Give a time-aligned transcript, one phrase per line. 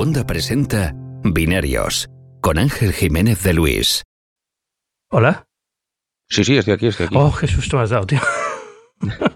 [0.00, 2.08] Segunda presenta Binarios
[2.40, 4.02] con Ángel Jiménez de Luis.
[5.10, 5.44] Hola.
[6.26, 7.14] Sí, sí, estoy aquí, estoy aquí.
[7.18, 8.18] Oh, qué susto me has dado, tío.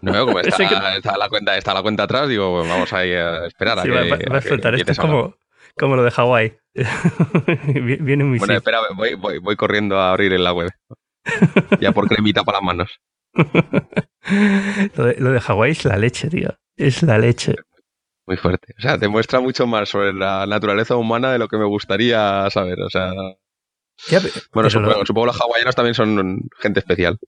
[0.00, 2.66] No veo cómo está, Ese que- está la cuenta, está la cuenta atrás, digo, pues
[2.70, 4.74] vamos a ir a esperar a Sí, que, va, a explotar.
[4.76, 5.36] Esto es como,
[5.76, 6.56] como lo de Hawái.
[7.66, 10.70] Vi- Viene muy Bueno, espera, voy, voy, voy corriendo a abrir en la web.
[11.78, 13.00] Ya por cremita para las manos.
[14.96, 16.56] lo, de, lo de Hawái es la leche, tío.
[16.74, 17.54] Es la leche.
[18.26, 18.74] Muy fuerte.
[18.78, 22.48] O sea, te muestra mucho más sobre la naturaleza humana de lo que me gustaría
[22.50, 22.80] saber.
[22.80, 23.12] O sea,
[24.08, 24.20] Ya,
[24.52, 27.18] bueno, lo- supongo, supongo los hawaianos también son gente especial.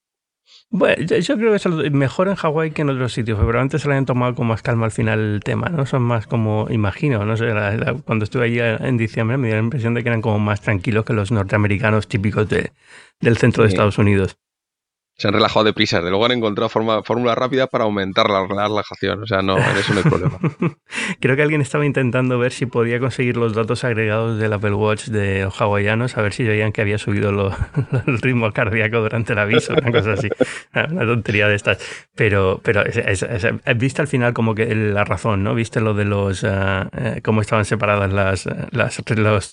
[0.70, 3.82] Bueno, yo, creo que es lo- mejor en Hawái que en otros sitios, pero antes
[3.82, 5.86] se lo habían tomado con más calma al final el tema, ¿no?
[5.86, 9.56] Son más como, imagino, no sé, la- la- cuando estuve allí en diciembre me dio
[9.56, 12.72] la impresión de que eran como más tranquilos que los norteamericanos típicos de,
[13.20, 13.69] del centro de.
[13.69, 14.38] Estados Unidos.
[15.19, 16.02] Se han relajado deprisa.
[16.02, 17.38] De luego han encontrado forma, fórmulas
[17.69, 19.23] para aumentar la, la relajación.
[19.23, 20.39] O sea, no, en eso problema.
[21.20, 25.06] Creo que alguien estaba intentando ver si podía conseguir los datos agregados del Apple Watch
[25.06, 27.31] de los hawaianos, a ver si veían que había subido
[28.06, 30.28] el ritmo cardíaco durante el aviso, una cosa así.
[30.91, 31.78] Una tontería de estas.
[32.14, 35.55] Pero, pero es- es- viste al final como que la razón, ¿no?
[35.55, 36.44] Viste lo de los.
[36.47, 38.98] eh, cómo estaban separadas las, las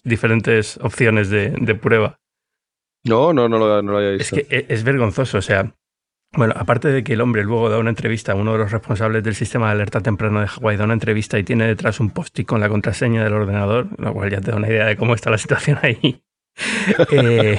[0.04, 2.20] diferentes opciones de prueba.
[3.06, 4.36] No, no, no lo, no lo había Es visto.
[4.36, 5.76] que e- es vergonzoso, o sea.
[6.36, 9.24] Bueno, aparte de que el hombre luego da una entrevista a uno de los responsables
[9.24, 12.48] del sistema de alerta temprano de Hawái, da una entrevista y tiene detrás un post-it
[12.48, 15.30] con la contraseña del ordenador, lo cual ya te da una idea de cómo está
[15.30, 16.24] la situación ahí.
[17.12, 17.58] Eh,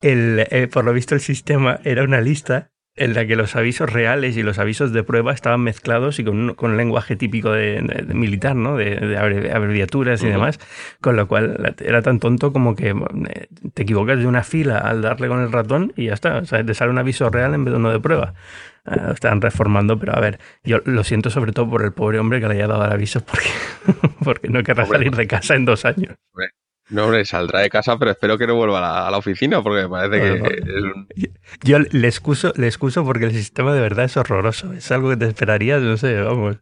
[0.00, 3.90] el, eh, por lo visto, el sistema era una lista en la que los avisos
[3.92, 7.52] reales y los avisos de prueba estaban mezclados y con un, con un lenguaje típico
[7.52, 8.76] de, de- de militar, ¿no?
[8.76, 10.58] De, de abrevi- abreviaturas y demás,
[11.00, 15.02] con lo cual era tan tonto como que eh, te equivocas de una fila al
[15.02, 16.38] darle con el ratón y ya está.
[16.38, 18.34] O sea, te sale un aviso real en vez de uno de prueba.
[18.84, 22.18] Ah, lo están reformando, pero a ver, yo lo siento sobre todo por el pobre
[22.18, 23.48] hombre que le haya dado el aviso porque,
[24.24, 26.16] porque no querrá Hombre, salir de casa en dos años.
[26.90, 29.62] No, hombre, saldrá de casa, pero espero que no vuelva a la, a la oficina
[29.62, 31.08] porque me parece que es un-
[31.62, 34.72] Yo le excuso, le excuso porque el sistema de verdad es horroroso.
[34.72, 36.56] Es algo que te esperarías, no sé, vamos.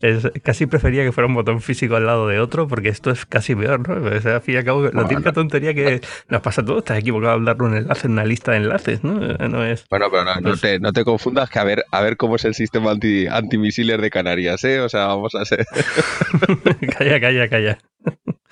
[0.00, 3.26] Es, casi prefería que fuera un botón físico al lado de otro porque esto es
[3.26, 4.08] casi peor, ¿no?
[4.16, 6.78] O sea, al fin y al cabo, la típica tontería que nos pasa a todos,
[6.78, 9.14] estás equivocado al darle un enlace en una lista de enlaces, ¿no?
[9.18, 9.84] No es...
[9.90, 12.44] Bueno, pero no, no te, no te confundas que a ver, a ver cómo es
[12.44, 14.78] el sistema anti, antimisiles de Canarias, ¿eh?
[14.80, 15.66] O sea, vamos a ser...
[16.96, 17.78] calla, calla, calla.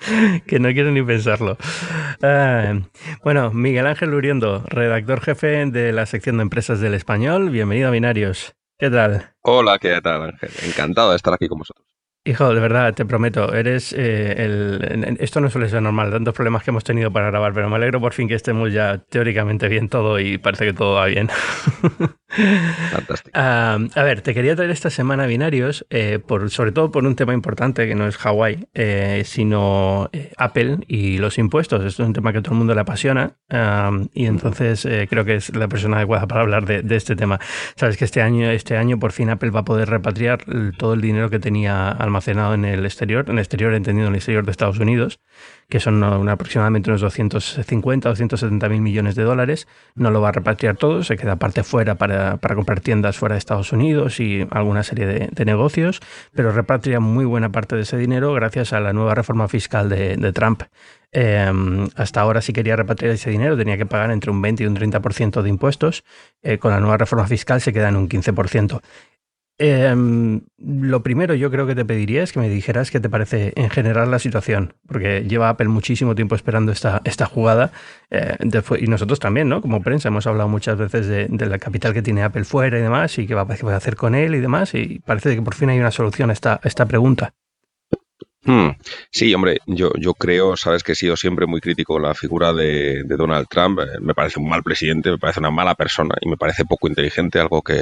[0.47, 1.57] que no quiero ni pensarlo.
[2.21, 2.79] Ah,
[3.23, 7.49] bueno, Miguel Ángel Uriendo, redactor jefe de la sección de empresas del español.
[7.49, 8.55] Bienvenido a Binarios.
[8.77, 9.33] ¿Qué tal?
[9.41, 10.49] Hola, ¿qué tal, Ángel?
[10.63, 11.92] Encantado de estar aquí con vosotros.
[12.25, 15.17] Hijo, de verdad, te prometo, eres eh, el...
[15.19, 17.99] Esto no suele ser normal, tantos problemas que hemos tenido para grabar, pero me alegro
[17.99, 21.29] por fin que estemos ya teóricamente bien todo y parece que todo va bien.
[22.91, 23.31] Fantástico.
[23.35, 27.15] Ah, a ver, te quería traer esta semana binarios, eh, por, sobre todo por un
[27.15, 31.83] tema importante que no es Hawái, eh, sino eh, Apple y los impuestos.
[31.83, 35.07] Esto es un tema que a todo el mundo le apasiona ah, y entonces eh,
[35.09, 37.39] creo que es la persona adecuada para hablar de, de este tema.
[37.75, 40.45] Sabes que este año, este año por fin Apple va a poder repatriar
[40.77, 44.17] todo el dinero que tenía almacenado en el exterior, en el exterior entendido en el
[44.17, 45.19] exterior de Estados Unidos,
[45.67, 49.67] que son aproximadamente unos 250 o 270 mil millones de dólares.
[49.95, 53.33] No lo va a repatriar todo, se queda parte fuera para, para comprar tiendas fuera
[53.33, 55.99] de Estados Unidos y alguna serie de, negocios,
[56.33, 60.31] pero repatria muy buena parte de ese dinero gracias a la nueva reforma fiscal de,
[60.33, 60.63] Trump.
[61.11, 61.51] Eh,
[61.95, 64.75] hasta ahora, si quería repatriar ese dinero, tenía que pagar entre un 20 y un
[64.75, 66.03] 30% de impuestos.
[66.41, 68.81] Eh, con la nueva reforma fiscal se queda en un 15%.
[69.65, 73.53] Eh, lo primero yo creo que te pediría es que me dijeras qué te parece
[73.55, 77.71] en general la situación, porque lleva Apple muchísimo tiempo esperando esta, esta jugada
[78.11, 78.35] eh,
[78.81, 79.61] y nosotros también, ¿no?
[79.61, 83.17] Como prensa hemos hablado muchas veces de, la capital que tiene Apple fuera y demás
[83.17, 85.79] y qué va, a hacer con él y demás y parece que por fin hay
[85.79, 87.33] una solución esta, a esta pregunta.
[88.45, 88.71] Hmm.
[89.09, 92.51] Sí, hombre, yo, yo creo, sabes que he sido siempre muy crítico con la figura
[92.51, 93.79] de, de Donald Trump.
[93.79, 96.89] Eh, Me parece un mal presidente, me parece una mala persona y me parece poco
[96.89, 97.75] inteligente, algo que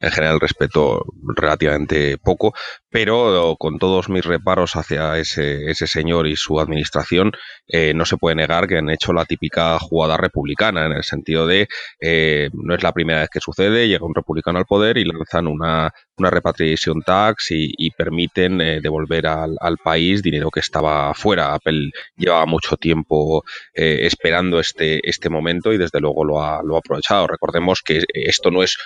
[0.00, 1.04] en general respeto
[1.36, 2.54] relativamente poco,
[2.90, 7.32] pero con todos mis reparos hacia ese, ese señor y su administración,
[7.66, 11.46] eh, no se puede negar que han hecho la típica jugada republicana, en el sentido
[11.46, 11.68] de
[12.00, 15.46] eh, no es la primera vez que sucede, llega un republicano al poder y lanzan
[15.46, 21.12] una, una repatriation tax y, y permiten eh, devolver al, al país dinero que estaba
[21.14, 21.54] fuera.
[21.54, 23.44] Apple llevaba mucho tiempo
[23.74, 27.26] eh, esperando este, este momento y desde luego lo ha, lo ha aprovechado.
[27.26, 28.76] Recordemos que esto no es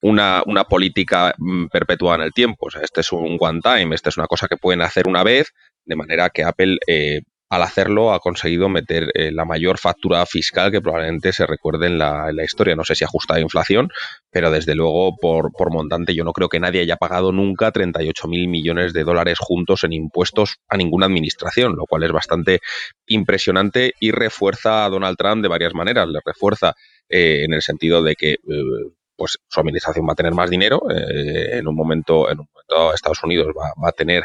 [0.00, 2.66] una, una política mm, perpetuada en el tiempo.
[2.66, 5.22] O sea, este es un one time, esta es una cosa que pueden hacer una
[5.22, 5.52] vez,
[5.84, 10.70] de manera que Apple eh, al hacerlo ha conseguido meter eh, la mayor factura fiscal
[10.70, 12.76] que probablemente se recuerde en la, historia.
[12.76, 13.88] No sé si ajustada a inflación,
[14.30, 18.28] pero desde luego por, por montante yo no creo que nadie haya pagado nunca 38
[18.28, 22.60] mil millones de dólares juntos en impuestos a ninguna administración, lo cual es bastante
[23.06, 26.06] impresionante y refuerza a Donald Trump de varias maneras.
[26.08, 26.74] Le refuerza
[27.08, 28.36] eh, en el sentido de que eh,
[29.18, 30.80] pues su administración va a tener más dinero.
[30.88, 34.24] Eh, en un momento, en un momento Estados Unidos va, a tener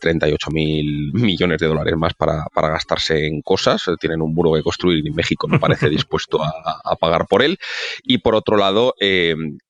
[0.00, 3.84] 38 mil millones de dólares más para, gastarse en cosas.
[4.00, 7.58] Tienen un muro que construir y México no parece dispuesto a, pagar por él.
[8.02, 8.94] Y por otro lado,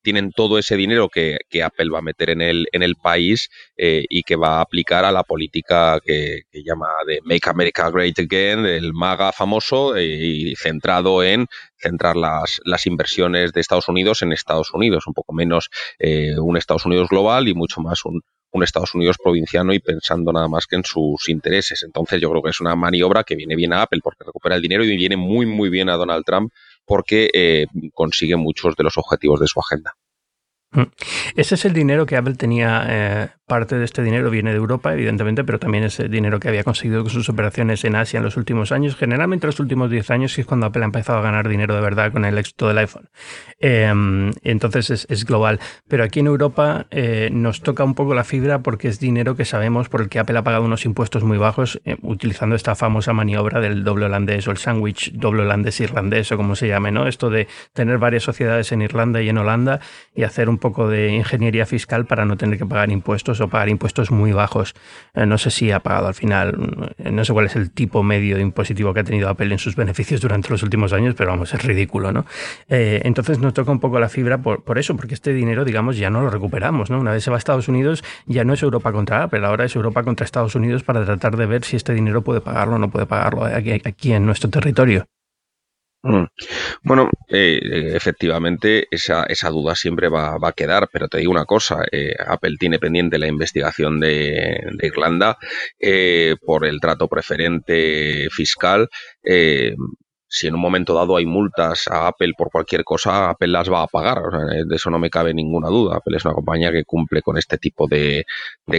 [0.02, 4.22] tienen todo ese dinero que, Apple va a meter en el, en el país y
[4.22, 8.64] que va a aplicar a la política que, que, llama de Make America Great Again,
[8.64, 11.46] el MAGA famoso y centrado en
[11.82, 15.68] centrar las, inversiones de Estados Unidos en Estados Unidos, un poco menos
[15.98, 20.32] eh, un Estados Unidos global y mucho más un, un Estados Unidos provinciano y pensando
[20.32, 21.82] nada más que en sus intereses.
[21.82, 24.62] Entonces yo creo que es una maniobra que viene bien a Apple porque recupera el
[24.62, 26.52] dinero y viene muy muy bien a Donald Trump
[26.84, 29.94] porque eh, consigue muchos de los objetivos de su agenda.
[30.72, 30.82] Mm.
[31.36, 34.94] Ese es el dinero que Apple tenía eh, parte de este dinero viene de Europa,
[34.94, 38.24] evidentemente, pero también es el dinero que había conseguido con sus operaciones en Asia en
[38.24, 41.46] los últimos años, generalmente los últimos 10 años, es cuando Apple ha empezado a ganar
[41.46, 43.10] dinero de verdad con el éxito del iPhone.
[43.58, 45.60] Em, entonces es, global.
[45.86, 49.44] Pero aquí en Europa eh, nos toca un poco la fibra porque es dinero que
[49.44, 53.12] sabemos por el que Apple ha pagado unos impuestos muy bajos eh, utilizando esta famosa
[53.12, 57.06] maniobra del doble holandés o el sándwich doble holandés irlandés o como se llame, ¿no?
[57.06, 59.78] Esto de tener varias sociedades en Irlanda y en Holanda
[60.14, 64.10] y hacer un poco de ingeniería fiscal para no tener que pagar impuestos pagar impuestos
[64.10, 64.74] muy bajos.
[65.14, 68.02] Eh, no sé si ha pagado al final, eh, no sé cuál es el tipo
[68.02, 71.30] medio de impositivo que ha tenido Apple en sus beneficios durante los últimos años, pero
[71.30, 72.24] vamos, es ridículo, ¿no?
[72.68, 75.96] Eh, entonces nos toca un poco la fibra por, por, eso, porque este dinero, digamos,
[75.96, 77.00] ya no lo recuperamos, ¿no?
[77.00, 79.76] Una vez se va a Estados Unidos, ya no es Europa contra Apple, ahora es
[79.76, 82.90] Europa contra Estados Unidos para tratar de ver si este dinero puede pagarlo o no
[82.90, 85.06] puede pagarlo aquí, aquí en nuestro territorio.
[86.04, 86.24] Mm.
[86.82, 91.84] Bueno, eh, efectivamente esa, esa, duda siempre va, a quedar, pero te digo una cosa,
[91.92, 95.38] eh, Apple tiene pendiente la investigación de, Irlanda
[95.78, 98.88] eh, por el trato preferente fiscal
[100.34, 103.82] si en un momento dado hay multas a Apple por cualquier cosa, Apple las va
[103.82, 104.22] a pagar.
[104.66, 105.98] de eso no me cabe ninguna duda.
[105.98, 108.24] Apple es una compañía que cumple con este tipo de,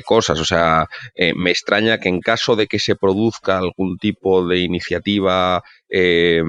[0.04, 0.40] cosas.
[0.40, 4.62] O sea, eh, me extraña que en caso de que se produzca algún tipo de
[4.62, 6.42] iniciativa eh,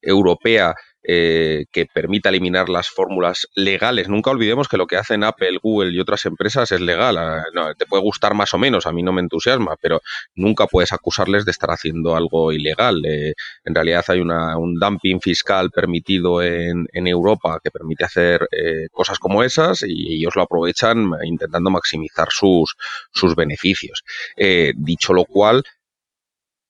[0.00, 0.74] europea
[1.04, 4.08] eh, que permita eliminar las fórmulas legales.
[4.08, 7.16] Nunca olvidemos que lo que hacen Apple, Google y otras empresas es legal.
[7.16, 7.44] Ah,
[7.78, 10.00] te puede gustar más o menos, a mí no me entusiasma, pero
[10.34, 13.04] nunca puedes acusarles de estar haciendo algo ilegal.
[13.06, 13.32] Eh,
[13.64, 19.42] en realidad hay un dumping fiscal permitido en, Europa que permite hacer eh, cosas como
[19.42, 22.74] esas y ellos lo aprovechan intentando maximizar sus,
[23.12, 24.02] sus beneficios.
[24.76, 25.62] dicho lo cual,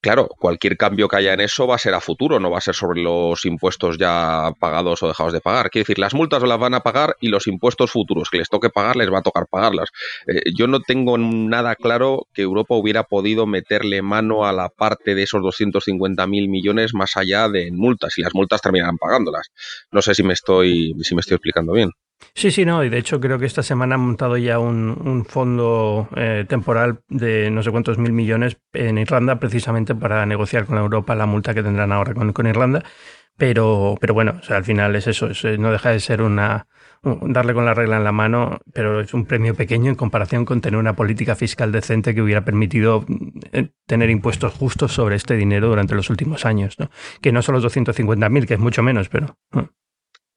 [0.01, 2.61] Claro, cualquier cambio que haya en eso va a ser a futuro, no va a
[2.61, 5.69] ser sobre los impuestos ya pagados o dejados de pagar.
[5.69, 8.69] Quiere decir, las multas las van a pagar y los impuestos futuros que les toque
[8.69, 9.89] pagar les va a tocar pagarlas.
[10.27, 15.15] Eh, yo no tengo nada claro que Europa hubiera podido meterle mano a la parte
[15.15, 19.47] de esos 250 mil millones más allá de multas y las multas terminarán pagándolas.
[19.91, 21.91] No sé si me estoy, si me estoy explicando bien.
[22.35, 26.07] Sí, sí, no, y de hecho creo que esta semana han montado ya un, fondo
[26.15, 31.15] eh, temporal de no sé cuántos mil millones en Irlanda precisamente para negociar con Europa
[31.15, 32.83] la multa que tendrán ahora con, Irlanda.
[33.37, 36.67] Pero, pero bueno, o sea, al final es eso, eh, no deja de ser una
[37.01, 40.59] darle con la regla en la mano, pero es un premio pequeño en comparación con
[40.59, 43.05] tener una política fiscal decente que hubiera permitido
[43.53, 46.89] eh, tener impuestos justos sobre este dinero durante los últimos años, ¿no?
[47.21, 49.37] Que no son los 250.000, que es mucho menos, pero...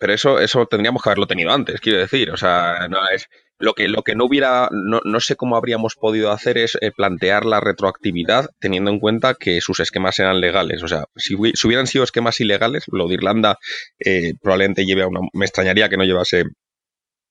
[0.03, 2.33] Pero eso, eso tendríamos que haberlo tenido antes, quiero decir.
[2.33, 3.29] O sea, no es
[3.61, 6.91] lo que, lo que no hubiera, no, no sé cómo habríamos podido hacer es eh,
[6.91, 10.83] plantear la retroactividad teniendo en cuenta que sus esquemas eran legales.
[10.83, 13.59] O sea, si, hubieran sido esquemas ilegales, lo de Irlanda
[14.05, 16.47] eh, probablemente lleve a una, me extrañaría que no llevase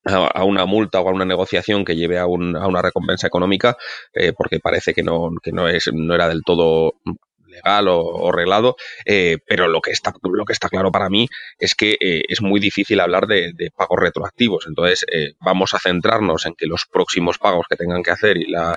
[0.06, 3.76] a, una multa o a una negociación que lleve a, un, a una recompensa económica,
[4.14, 6.94] eh, porque parece que no, que no es, no era del todo
[7.52, 11.28] legal o, reglado, eh, pero lo que, está, lo que está claro para mí
[11.58, 14.66] es que eh, es muy difícil hablar de, pagos retroactivos.
[14.66, 18.46] Entonces, eh, vamos a centrarnos en que los próximos pagos que tengan que hacer y
[18.46, 18.76] la,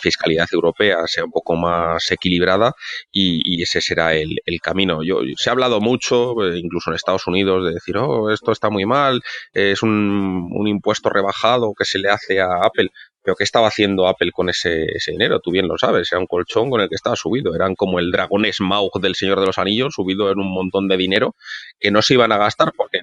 [0.00, 2.72] fiscalidad europea sea un poco más equilibrada
[3.12, 5.00] y, ese será el, camino.
[5.36, 9.20] Se ha hablado mucho, incluso en Estados Unidos, de decir, oh, esto está muy mal,
[9.52, 12.90] es un impuesto rebajado que se le hace a Apple.
[13.26, 15.40] Pero ¿qué estaba haciendo Apple con ese, dinero?
[15.40, 17.56] Tú bien lo sabes, era un colchón con el que estaba subido.
[17.56, 20.96] Eran como el dragón Smaug del Señor de los Anillos, subido en un montón de
[20.96, 21.34] dinero
[21.80, 23.00] que no se iban a gastar porque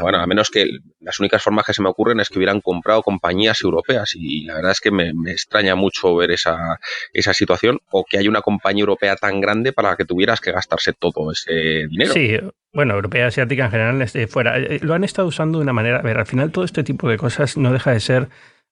[0.00, 0.66] bueno, a menos que
[1.00, 4.54] las únicas formas que se me ocurren es que hubieran comprado compañías europeas y la
[4.54, 6.78] verdad es que me, extraña mucho ver esa,
[7.12, 10.92] esa situación o que haya una compañía europea tan grande para que tuvieras que gastarse
[10.92, 12.12] todo ese dinero.
[12.12, 12.36] Sí,
[12.72, 14.58] bueno, europea, asiática en general, este, fuera.
[14.58, 15.98] Eh, lo han estado usando de una manera.
[15.98, 18.28] A ver, al final todo este tipo de cosas no deja de ser.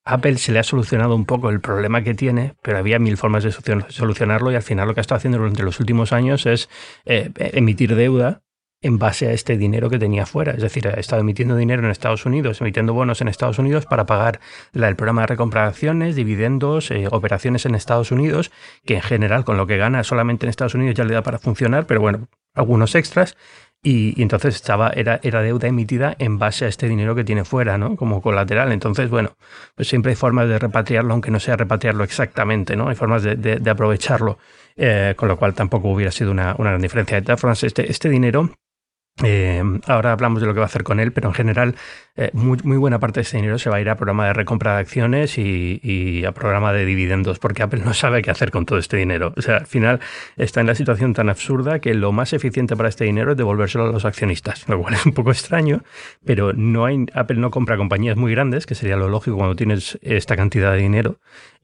[0.07, 3.43] Apple se le ha solucionado un poco el problema que tiene, pero había mil formas
[3.43, 6.69] de solucionarlo y al final lo que ha estado haciendo durante los últimos años es
[7.05, 8.43] eh, emitir deuda
[8.83, 10.53] en base a este dinero que tenía fuera.
[10.53, 14.07] Es decir, ha estado emitiendo dinero en Estados Unidos, emitiendo bonos en Estados Unidos para
[14.07, 14.39] pagar
[14.73, 18.53] el programa de recompra de acciones, dividendos, eh, operaciones en Estados Unidos,
[18.85, 21.39] que en general con lo que gana solamente en Estados Unidos ya le da para
[21.39, 23.37] funcionar, pero bueno, algunos extras.
[23.88, 27.78] Y, entonces estaba, era, era deuda emitida en base a este dinero que tiene fuera,
[27.78, 27.95] ¿no?
[27.95, 28.73] Como colateral.
[28.73, 29.37] Entonces, bueno,
[29.76, 32.88] pues siempre hay formas de repatriarlo, aunque no sea repatriarlo exactamente, ¿no?
[32.88, 34.38] Hay formas de, aprovecharlo,
[34.75, 37.21] eh, con lo cual tampoco hubiera sido una, gran diferencia.
[37.21, 38.50] De todas formas, este, este dinero
[39.25, 41.75] eh, ahora hablamos de lo que va a hacer con él, pero en general
[42.17, 44.75] eh, muy, buena parte de ese dinero se va a ir a programa de recompra
[44.75, 48.79] de acciones y, a programa de dividendos, porque Apple no sabe qué hacer con todo
[48.79, 49.33] este dinero.
[49.37, 50.01] O sea, al final
[50.37, 53.85] está en la situación tan absurda que lo más eficiente para este dinero es devolvérselo
[53.85, 55.83] a los accionistas, lo cual es un poco extraño,
[56.27, 59.99] pero no hay, Apple no compra compañías muy grandes, que sería lo lógico cuando tienes
[60.03, 61.19] esta cantidad de dinero,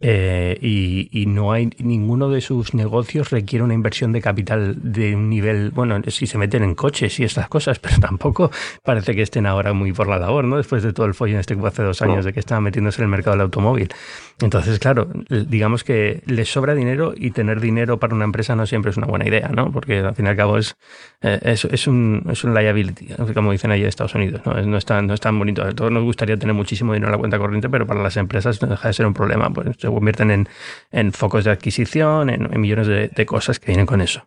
[0.05, 5.31] eh, y, no hay ninguno de sus negocios requiere una inversión de capital de un
[5.31, 8.51] nivel, bueno, si se meten en coches y estas cosas, pero tampoco
[8.83, 10.57] parece que estén ahora muy por la labor, ¿no?
[10.57, 13.05] Después de todo el follón este que hace dos años de que estaban metiéndose en
[13.05, 13.89] el mercado del automóvil.
[14.41, 18.91] Entonces, claro, digamos que les sobra dinero y tener dinero para una empresa no siempre
[18.91, 19.71] es una buena idea, ¿no?
[19.71, 20.77] Porque al fin y al cabo es,
[21.21, 24.61] eh, es, un, es un liability, como dicen allí en Estados Unidos, ¿no?
[24.63, 25.63] No es tan, no es tan bonito.
[25.63, 28.61] A todos nos gustaría tener muchísimo dinero en la cuenta corriente, pero para las empresas
[28.63, 29.49] no deja de ser un problema.
[29.51, 30.49] Pues convierten
[30.91, 34.25] en, focos de adquisición, en, millones de, cosas que vienen con eso.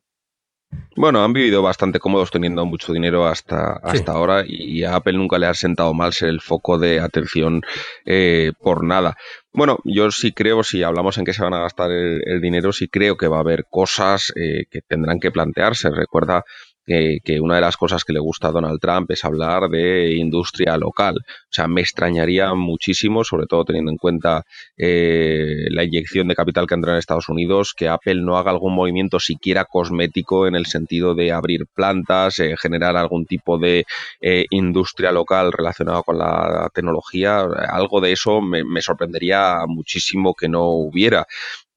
[0.95, 5.37] Bueno, han vivido bastante cómodos teniendo mucho dinero hasta, hasta ahora y a Apple nunca
[5.37, 7.61] le ha sentado mal ser el foco de atención
[8.05, 9.15] eh, por nada.
[9.53, 12.87] Bueno, yo sí creo, si hablamos en qué se van a gastar el, dinero, sí
[12.87, 15.89] creo que va a haber cosas eh, que tendrán que plantearse.
[15.91, 16.43] Recuerda
[16.85, 20.77] que una de las cosas que le gusta a Donald Trump es hablar de industria
[20.77, 21.15] local.
[21.17, 24.43] O sea, me extrañaría muchísimo, sobre todo teniendo en cuenta
[24.77, 28.75] eh, la inyección de capital que entra en Estados Unidos, que Apple no haga algún
[28.75, 33.85] movimiento siquiera cosmético en el sentido de abrir plantas, eh, generar algún tipo de
[34.21, 37.41] eh, industria local relacionado con la tecnología.
[37.69, 41.25] Algo de eso me, me sorprendería muchísimo que no hubiera.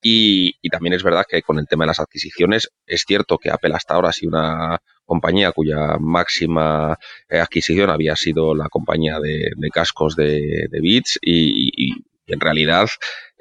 [0.03, 3.75] Y, también es verdad que con el tema de las adquisiciones, es cierto que Apple
[3.75, 6.99] hasta ahora ha sido una compañía cuya máxima
[7.29, 11.95] eh, adquisición había sido la compañía de, cascos de, de Beats y,
[12.31, 12.89] en realidad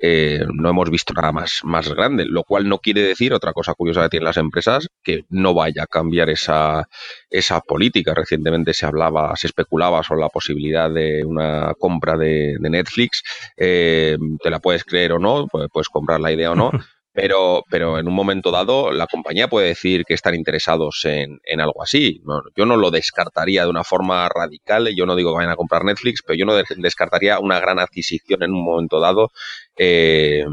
[0.02, 3.74] eh, no hemos visto nada más, más grande, lo cual no quiere decir, otra cosa
[3.74, 6.88] curiosa que tienen las empresas, que no vaya a cambiar esa,
[7.30, 8.14] esa política.
[8.14, 13.24] Recientemente se hablaba, se especulaba sobre la posibilidad de una compra de, Netflix.
[13.58, 16.72] Eh, te la puedes creer o no, puedes comprar la idea o no.
[17.18, 21.60] Pero, pero en un momento dado la compañía puede decir que están interesados en, en
[21.60, 22.22] algo así.
[22.56, 25.84] yo no lo descartaría de una forma radical, yo no digo que vayan a comprar
[25.84, 29.32] Netflix, pero yo no descartaría una gran adquisición en un momento dado
[29.78, 30.46] eh,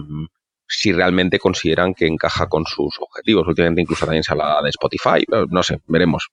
[0.66, 3.46] si realmente consideran que encaja con sus objetivos.
[3.46, 6.30] Últimamente incluso también se habla de Spotify, no sé, veremos.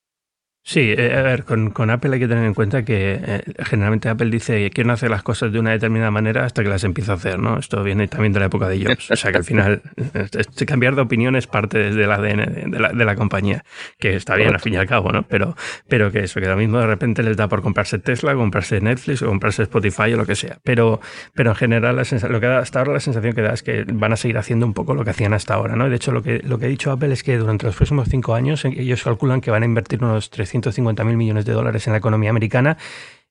[0.63, 4.29] Sí, eh, a ver, con, Apple hay que tener en cuenta que eh, generalmente Apple
[4.29, 7.15] dice que quieren hacer las cosas de una determinada manera hasta que las empieza a
[7.15, 7.57] hacer, ¿no?
[7.57, 9.09] Esto viene también de la época de Jobs.
[9.09, 9.81] O sea que al final
[10.13, 13.65] este, cambiar de opinión es parte del ADN de la, de la compañía,
[13.97, 15.23] que está bien al fin y al cabo, ¿no?
[15.23, 15.55] Pero,
[15.87, 19.23] pero que eso, que lo mismo de repente les da por comprarse Tesla, comprarse Netflix
[19.23, 20.59] o comprarse Spotify o lo que sea.
[20.63, 21.01] Pero,
[21.33, 24.13] pero en general lo que da hasta ahora la sensación que da es que van
[24.13, 25.89] a seguir haciendo un poco lo que hacían hasta ahora, ¿no?
[25.89, 28.35] De hecho, lo que, lo que ha dicho Apple es que durante los próximos cinco
[28.35, 31.93] años ellos calculan que van a invertir unos 300 150 mil millones de dólares en
[31.93, 32.77] la economía americana.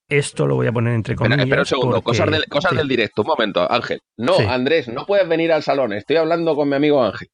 [0.09, 1.39] Esto lo voy a poner entre comillas.
[1.39, 3.23] Espera, un segundo, cosas, del, cosas del directo.
[3.23, 4.01] Un momento, Ángel.
[4.17, 5.93] No, Andrés, no puedes venir al salón.
[5.93, 7.29] Estoy hablando con mi amigo Ángel.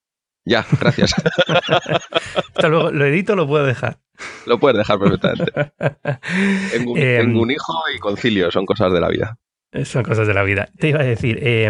[0.44, 1.14] Ya, gracias.
[1.48, 3.98] Hasta luego, lo edito, lo puedo dejar.
[4.44, 5.52] Lo puedes dejar perfectamente.
[6.72, 9.38] tengo, un, em, un, hijo y concilio, son cosas de la vida.
[9.84, 10.68] Son cosas de la vida.
[10.78, 11.68] Te iba a decir, eh,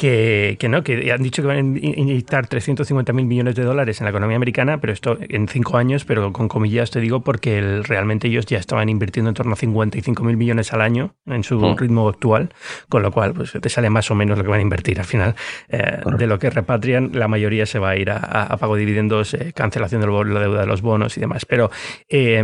[0.00, 4.06] que, no, que han dicho que van a inyectar 350 mil millones de dólares en
[4.06, 8.28] la economía americana, pero esto en cinco años, pero con comillas te digo porque realmente
[8.28, 11.76] ellos ya estaban invirtiendo en torno a 55 mil millones al año en su mm.
[11.76, 12.48] ritmo actual,
[12.88, 15.04] con lo cual pues te sale más o menos lo que van a invertir al
[15.04, 15.34] final.
[15.68, 19.34] Eh, de lo que repatrian, la mayoría se va a ir a, pago de dividendos,
[19.34, 21.44] eh, cancelación de la deuda de los bonos y demás.
[21.44, 21.70] Pero
[22.08, 22.42] eh,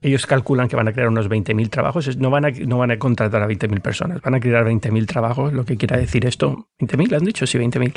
[0.00, 2.16] ellos calculan que van a crear unos 20.000 trabajos.
[2.16, 5.52] No van, a, no van a contratar a 20.000 personas, van a crear 20.000 trabajos,
[5.52, 6.68] lo que quiera decir esto.
[6.78, 7.46] ¿20.000 han dicho?
[7.46, 7.94] Sí, 20.000.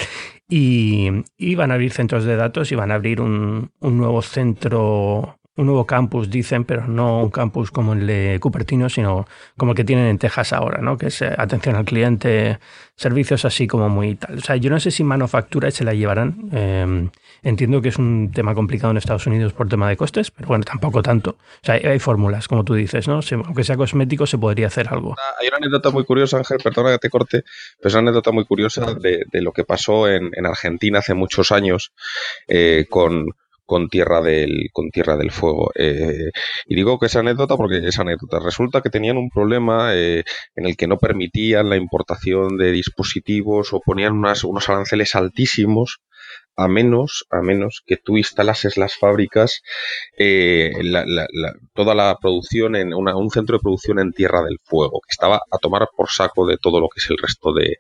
[0.50, 4.22] Y, y van a abrir centros de datos y van a abrir un, un nuevo
[4.22, 9.27] centro un nuevo campus, dicen, pero no un campus como el de Cupertino, sino
[9.58, 10.98] como el que tienen en Texas ahora, ¿no?
[10.98, 12.60] Que es eh, atención al cliente,
[12.96, 14.38] servicios así como muy tal.
[14.38, 16.50] O sea, yo no sé si manufactura se la llevarán.
[16.53, 17.10] Em,
[17.43, 20.63] entiendo que es un tema complicado en Estados Unidos por tema de costes, pero bueno,
[20.63, 21.31] tampoco tanto.
[21.31, 23.19] O sea, hay, fórmulas, como tú dices, ¿no?
[23.45, 25.15] aunque sea cosmético, se podría hacer algo.
[25.39, 27.43] Hay una anécdota muy curiosa, Ángel, perdona que te corte,
[27.77, 31.93] pero es una anécdota muy curiosa de, lo que pasó en, Argentina hace muchos años
[32.48, 33.27] eh, con
[33.71, 35.71] con Tierra del, con Tierra del Fuego.
[35.75, 36.31] Eh,
[36.65, 38.41] y digo que es anécdota porque es anécdota.
[38.43, 43.71] Resulta que tenían un problema eh, en el que no permitían la importación de dispositivos
[43.71, 46.01] o ponían unas, unos aranceles altísimos
[46.55, 49.62] a menos, a menos que tú instalases las fábricas,
[50.17, 50.72] eh,
[51.74, 55.58] toda la producción en un centro de producción en Tierra del Fuego, que estaba a
[55.58, 57.77] tomar por saco de todo lo que es el resto de,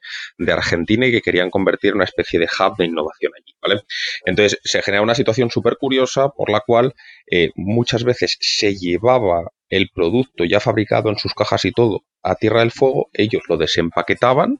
[0.51, 3.81] Argentina y que querían convertir en una especie de hub de innovación allí, ¿vale?
[4.25, 6.93] Entonces se genera una situación súper curiosa por la cual
[7.31, 12.35] eh, muchas veces se llevaba el producto ya fabricado en sus cajas y todo a
[12.35, 14.59] Tierra del Fuego, ellos lo desempaquetaban,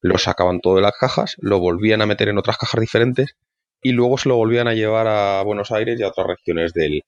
[0.00, 3.36] lo sacaban todo de las cajas, lo volvían a meter en otras cajas diferentes
[3.82, 7.02] y luego se lo volvían a llevar a Buenos Aires y a otras regiones del,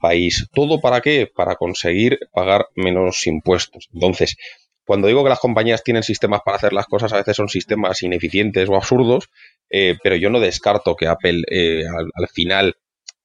[0.00, 0.48] país.
[0.52, 1.30] ¿Todo para qué?
[1.32, 3.88] Para conseguir pagar menos impuestos.
[3.92, 4.36] Entonces,
[4.84, 8.02] cuando digo que las compañías tienen sistemas para hacer las cosas, a veces son sistemas
[8.02, 9.28] ineficientes o absurdos,
[9.70, 12.74] eh, pero yo no descarto que Apple eh, al, final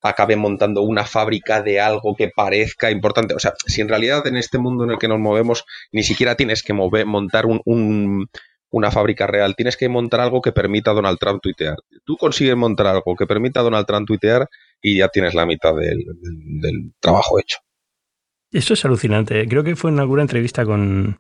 [0.01, 3.34] acabe montando una fábrica de algo que parezca importante.
[3.34, 6.36] O sea, si en realidad en este mundo en el que nos movemos ni siquiera
[6.36, 8.29] tienes que mover, montar un
[8.73, 11.77] una fábrica real, tienes que montar algo que permita a Donald Trump tuitear.
[12.03, 14.49] Tú consigues montar algo que permita a Donald Trump tuitear
[14.81, 17.59] y ya tienes la mitad del, trabajo hecho.
[18.51, 19.47] Eso es alucinante.
[19.47, 21.19] Creo que fue en alguna entrevista con,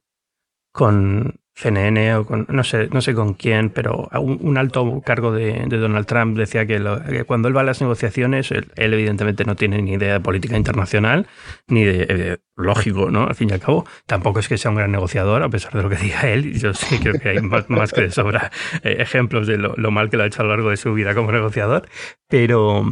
[0.73, 5.65] con CNN o con, no sé, no sé con quién, pero un, alto cargo de,
[5.67, 6.79] Donald Trump decía que,
[7.27, 11.27] cuando él va a las negociaciones, él, evidentemente no tiene ni idea de política internacional,
[11.67, 13.27] ni de, eh, lógico, ¿no?
[13.27, 15.83] Al fin y al cabo, tampoco es que sea un gran negociador, a pesar de
[15.83, 16.59] lo que diga él.
[16.59, 18.51] Yo sí creo que hay más, que de sobra
[18.81, 20.91] eh, ejemplos de lo, lo, mal que lo ha hecho a lo largo de su
[20.95, 21.87] vida como negociador,
[22.27, 22.83] pero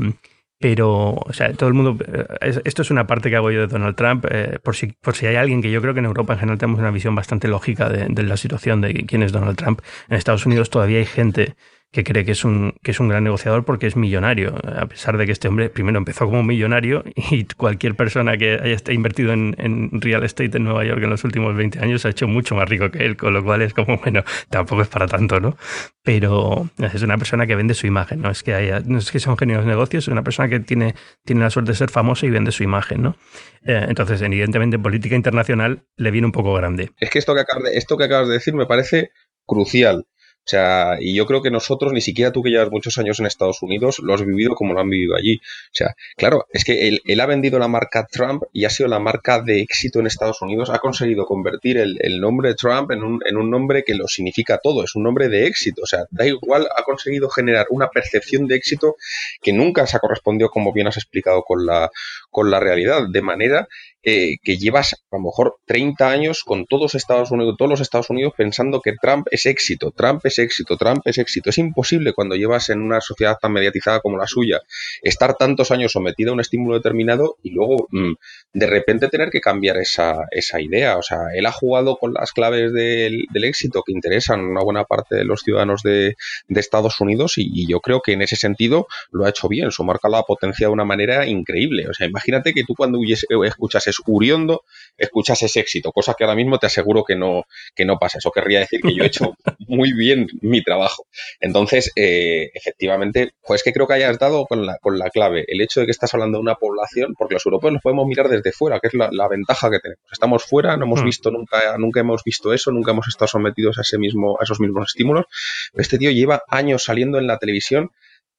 [0.62, 1.98] pero, o sea, todo el mundo.
[2.40, 5.16] Eh, esto es una parte que hago yo de Donald Trump, eh, por, si, por
[5.16, 7.48] si hay alguien que yo creo que en Europa en general tenemos una visión bastante
[7.48, 9.82] lógica de, de la situación de quién es Donald Trump.
[10.08, 11.56] En Estados Unidos todavía hay gente
[11.92, 15.18] que cree que es un, que es un gran negociador porque es millonario, a pesar
[15.18, 19.56] de que este hombre primero empezó como millonario y cualquier persona que haya invertido en,
[19.58, 22.56] en, real estate en Nueva York en los últimos 20 años se ha hecho mucho
[22.56, 25.58] más rico que él, con lo cual es como, bueno, tampoco es para tanto, ¿no?
[26.04, 29.20] Pero es una persona que vende su imagen, no es que haya, no es que
[29.20, 31.90] sea un genio de negocios, es una persona que tiene, tiene la suerte de ser
[31.90, 33.18] famosa y vende su imagen, ¿no?
[33.64, 36.92] Eh, entonces, evidentemente, en política internacional le viene un poco grande.
[36.98, 39.12] Es que esto que acabas de, esto que acabas de decir me parece
[39.46, 40.06] crucial.
[40.44, 43.28] O sea, y yo creo que nosotros, ni siquiera tú que llevas muchos años en
[43.28, 45.36] Estados Unidos, lo has vivido como lo han vivido allí.
[45.36, 49.00] O sea, claro, es que él, ha vendido la marca Trump y ha sido la
[49.00, 50.72] marca de éxito en Estados Unidos.
[50.72, 54.84] Ha conseguido convertir el, nombre Trump en un, en un, nombre que lo significa todo.
[54.84, 55.84] Es un nombre de éxito.
[55.84, 58.96] O sea, da igual, ha conseguido generar una percepción de éxito
[59.44, 61.92] que nunca se ha correspondido, como bien has explicado, con la,
[62.32, 63.04] con la realidad.
[63.12, 63.68] De manera
[64.04, 68.10] eh, que llevas a lo mejor 30 años con todos Estados Unidos, todos los Estados
[68.10, 71.50] Unidos pensando que Trump es éxito, Trump es éxito, Trump es éxito.
[71.50, 74.60] Es imposible cuando llevas en una sociedad tan mediatizada como la suya
[75.02, 78.14] estar tantos años sometido a un estímulo determinado y luego mm,
[78.54, 80.98] de repente tener que cambiar esa, esa, idea.
[80.98, 84.84] O sea, él ha jugado con las claves del, éxito que interesan a una buena
[84.84, 86.16] parte de los ciudadanos de,
[86.50, 89.72] Estados Unidos y, yo creo que en ese sentido lo ha hecho bien.
[89.72, 91.88] Su marca lo ha potenciado de una manera increíble.
[91.88, 93.00] O sea, imagínate que tú cuando
[93.46, 94.64] escuchas es Uriondo,
[94.98, 97.44] escuchas ese éxito, cosa que ahora mismo te aseguro que no,
[97.76, 98.18] que no pasa.
[98.18, 99.36] Eso querría decir que yo he hecho
[99.68, 101.06] muy bien mi trabajo.
[101.40, 105.46] Entonces, eh, efectivamente, pues que creo que hayas dado con la, con la clave.
[105.48, 108.30] El hecho de que estás hablando de una población, porque los europeos nos podemos mirar
[108.30, 110.04] desde fuera, que es la, ventaja que tenemos.
[110.12, 111.06] Estamos fuera, no hemos hmm.
[111.06, 114.60] visto nunca, nunca hemos visto eso, nunca hemos estado sometidos a ese mismo, a esos
[114.60, 115.26] mismos estímulos.
[115.74, 117.92] Este tío lleva años saliendo en la televisión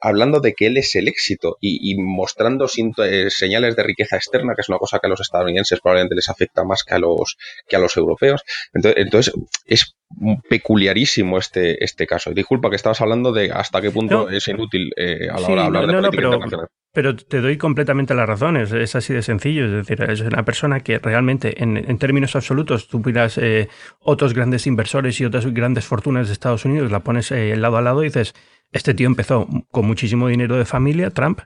[0.03, 4.63] hablando de que él es el éxito y, mostrando eh, señales de riqueza externa, que
[4.63, 7.37] es una cosa que a los estadounidenses probablemente les afecta más que a los,
[7.69, 8.43] que a los europeos.
[8.75, 9.33] Entonces,
[9.65, 9.95] es
[10.49, 12.33] peculiarísimo este, este caso.
[12.33, 15.67] Disculpa que estabas hablando de hasta qué punto es inútil eh, a la hora de
[15.69, 16.67] hablar de política pero, internacional.
[16.93, 19.67] Pero te doy completamente la razón, es, así de sencillo.
[19.67, 23.69] Es decir, es una persona que realmente, en, términos absolutos, tú miras eh,
[24.01, 28.03] otros grandes inversores y otras grandes fortunas de Estados Unidos, la pones lado a lado
[28.03, 28.35] y dices,
[28.73, 31.41] este tío empezó con muchísimo dinero de familia, Trump,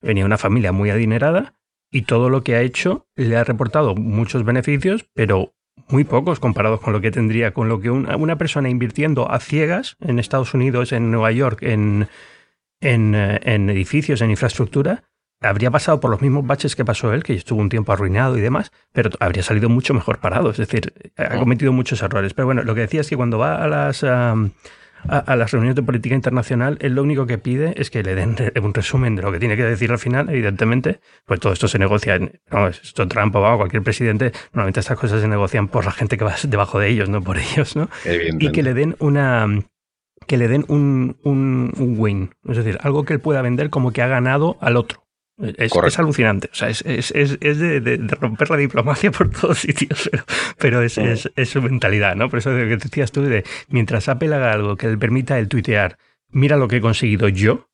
[0.00, 1.54] venía una familia muy adinerada
[1.90, 5.54] y todo lo que ha hecho le ha reportado muchos beneficios, pero
[5.88, 9.96] muy pocos comparados con lo que tendría, con lo que una, persona invirtiendo a ciegas
[10.00, 12.08] en Estados Unidos, en Nueva York, en,
[12.80, 15.04] en, eh, en edificios, en infraestructura,
[15.40, 18.40] habría pasado por los mismos baches que pasó él, que estuvo un tiempo arruinado y
[18.40, 20.50] demás, pero habría salido mucho mejor parado.
[20.50, 22.32] Es decir, ha cometido muchos errores.
[22.34, 24.04] Pero bueno, lo que decía es que cuando va a las
[25.08, 28.36] a, las reuniones de política internacional, él lo único que pide es que le den
[28.62, 31.78] un resumen de lo que tiene que decir al final, evidentemente, pues todo esto se
[31.78, 36.16] negocia, no, esto Trump o cualquier presidente, normalmente estas cosas se negocian por la gente
[36.16, 37.88] que va debajo de ellos, no por ellos, ¿no?
[38.38, 39.48] Y que le den una
[40.26, 43.92] que le den un, un, un win, es decir, algo que él pueda vender como
[43.92, 45.01] que ha ganado al otro.
[45.42, 46.48] Es, alucinante.
[46.52, 50.08] O sea, es, de, romper la diplomacia por todos sitios,
[50.58, 52.28] pero, es, su mentalidad, ¿no?
[52.28, 55.98] Por eso que decías tú de mientras Apple haga algo que le permita el tuitear,
[56.28, 57.68] mira lo que he conseguido yo,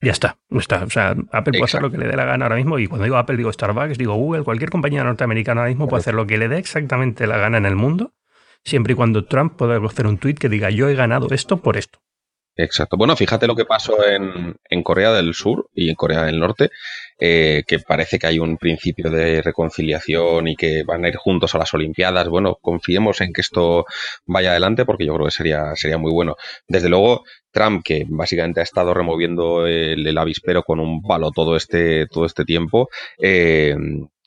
[0.00, 0.84] ya está, está.
[0.84, 2.78] O sea, Apple puede hacer lo que le dé la gana ahora mismo.
[2.78, 6.14] Y cuando digo Apple, digo Starbucks, digo Google, cualquier compañía norteamericana ahora mismo puede hacer
[6.14, 8.12] lo que le dé exactamente la gana en el mundo,
[8.64, 11.76] siempre y cuando Trump pueda hacer un tweet que diga yo he ganado esto por
[11.76, 12.00] esto.
[12.54, 12.98] Exacto.
[12.98, 16.70] Bueno, fíjate lo que pasó en, en Corea del Sur y en Corea del Norte,
[17.18, 21.54] eh, que parece que hay un principio de reconciliación y que van a ir juntos
[21.54, 22.28] a las Olimpiadas.
[22.28, 23.86] Bueno, confiemos en que esto
[24.26, 26.36] vaya adelante porque yo creo que sería, sería muy bueno.
[26.68, 32.06] Desde luego, Trump, que básicamente ha estado removiendo el, avispero con un palo todo este,
[32.06, 32.88] todo este tiempo,
[33.18, 33.74] eh,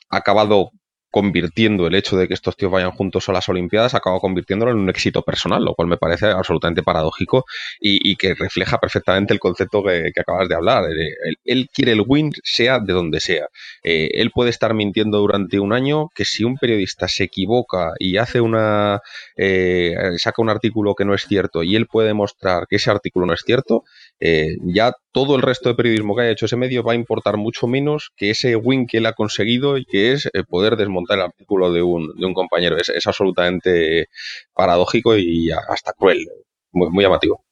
[0.10, 0.72] ha acabado
[1.16, 4.80] convirtiendo el hecho de que estos tíos vayan juntos a las Olimpiadas, acaba convirtiéndolo en
[4.80, 7.46] un éxito personal, lo cual me parece absolutamente paradójico
[7.80, 10.84] y, que refleja perfectamente el concepto que, acabas de hablar.
[10.92, 13.48] Eh, él, quiere el win sea de donde sea.
[13.82, 18.18] Eh, él puede estar mintiendo durante un año que si un periodista se equivoca y
[18.18, 19.00] hace una
[19.38, 23.26] eh, saca un artículo que no es cierto y él puede demostrar que ese artículo
[23.26, 23.86] no es cierto,
[24.20, 27.68] ya todo el resto de periodismo que haya hecho ese medio va a importar mucho
[27.68, 31.72] menos que ese win que él ha conseguido y que es poder desmontar el artículo
[31.72, 32.76] de un, de un compañero.
[32.76, 34.10] Es, es, absolutamente
[34.54, 36.28] paradójico y hasta cruel,
[36.74, 37.46] muy, muy llamativo.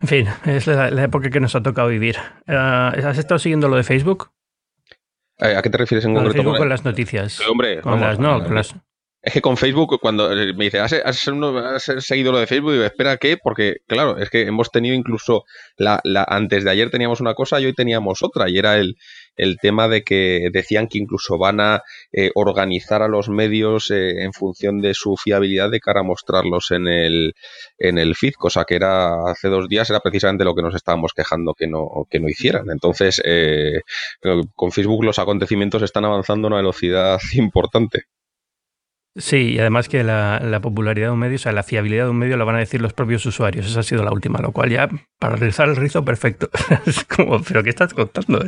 [0.00, 2.14] En fin, es la, época que nos ha tocado vivir.
[2.46, 4.30] Eh, ¿Has estado siguiendo lo de Facebook?
[5.40, 6.34] Eh, ¿A qué te refieres en concreto?
[6.34, 7.40] Facebook con las noticias.
[7.48, 8.72] hombre, con las, no, con las,
[9.22, 10.90] es que con Facebook, cuando eh, me dice, ¿has,
[12.00, 12.72] seguido lo de Facebook?
[12.72, 13.36] Digo, espera, ¿qué?
[13.40, 15.44] Porque, claro, es que hemos tenido incluso,
[15.76, 18.96] la, la, antes de ayer teníamos una cosa y hoy teníamos otra, y era el,
[19.36, 24.24] el tema de que decían que incluso van a eh, organizar a los medios eh,
[24.24, 27.34] en función de su fiabilidad de cara a mostrarlos en el,
[27.78, 31.12] en el feed, cosa que era hace dos días, era precisamente lo que nos estábamos
[31.14, 32.70] quejando que no, que no hicieran.
[32.70, 33.22] Entonces,
[34.56, 38.06] con Facebook los acontecimientos están avanzando a una velocidad importante.
[39.14, 42.18] Sí, y además que la, popularidad de un medio, o sea, la fiabilidad de un
[42.18, 43.66] medio la van a decir los propios usuarios.
[43.66, 46.48] Esa ha sido la última, lo cual ya, para realizar el rizo, perfecto.
[46.86, 48.42] es como, ¿pero qué estás contando?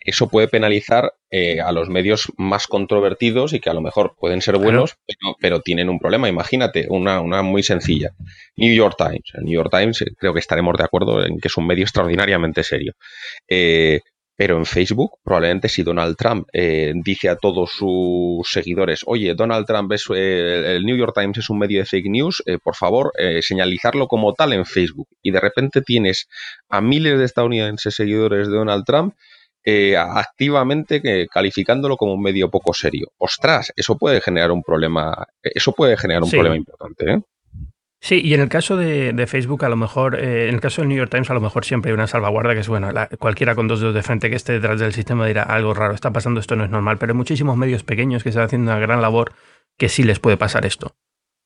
[0.00, 4.40] Eso puede penalizar eh, a los medios más controvertidos y que a lo mejor pueden
[4.42, 4.96] ser buenos,
[5.40, 6.28] pero, tienen un problema.
[6.28, 8.12] Imagínate, una, una muy sencilla.
[8.56, 9.32] New York Times.
[9.34, 11.82] El New York Times, eh, creo que estaremos de acuerdo en que es un medio
[11.82, 12.92] extraordinariamente serio.
[13.48, 14.00] Eh,
[14.38, 19.66] pero en Facebook, probablemente si Donald Trump eh, dice a todos sus seguidores, oye, Donald
[19.66, 22.76] Trump es, eh, el New York Times es un medio de fake news, eh, por
[22.76, 25.08] favor, señalizarlo como tal en Facebook.
[25.22, 26.28] Y de repente tienes
[26.68, 29.14] a miles de estadounidenses seguidores de Donald Trump
[29.98, 33.08] activamente calificándolo como un medio poco serio.
[33.18, 37.22] Ostras, eso puede generar un problema, eso puede generar un problema importante.
[38.00, 40.88] Sí, y en el caso de, Facebook, a lo mejor, eh, en el caso del
[40.88, 43.66] New York Times, a lo mejor siempre hay una salvaguarda que es, bueno, cualquiera con
[43.66, 46.54] dos dedos de frente que esté detrás del sistema dirá algo raro, está pasando, esto
[46.54, 49.32] no es normal, pero hay muchísimos medios pequeños que están haciendo una gran labor
[49.76, 50.94] que sí les puede pasar esto.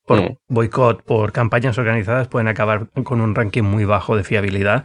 [0.05, 0.37] Por mm.
[0.49, 4.85] boicot, por campañas organizadas, pueden acabar con un ranking muy bajo de fiabilidad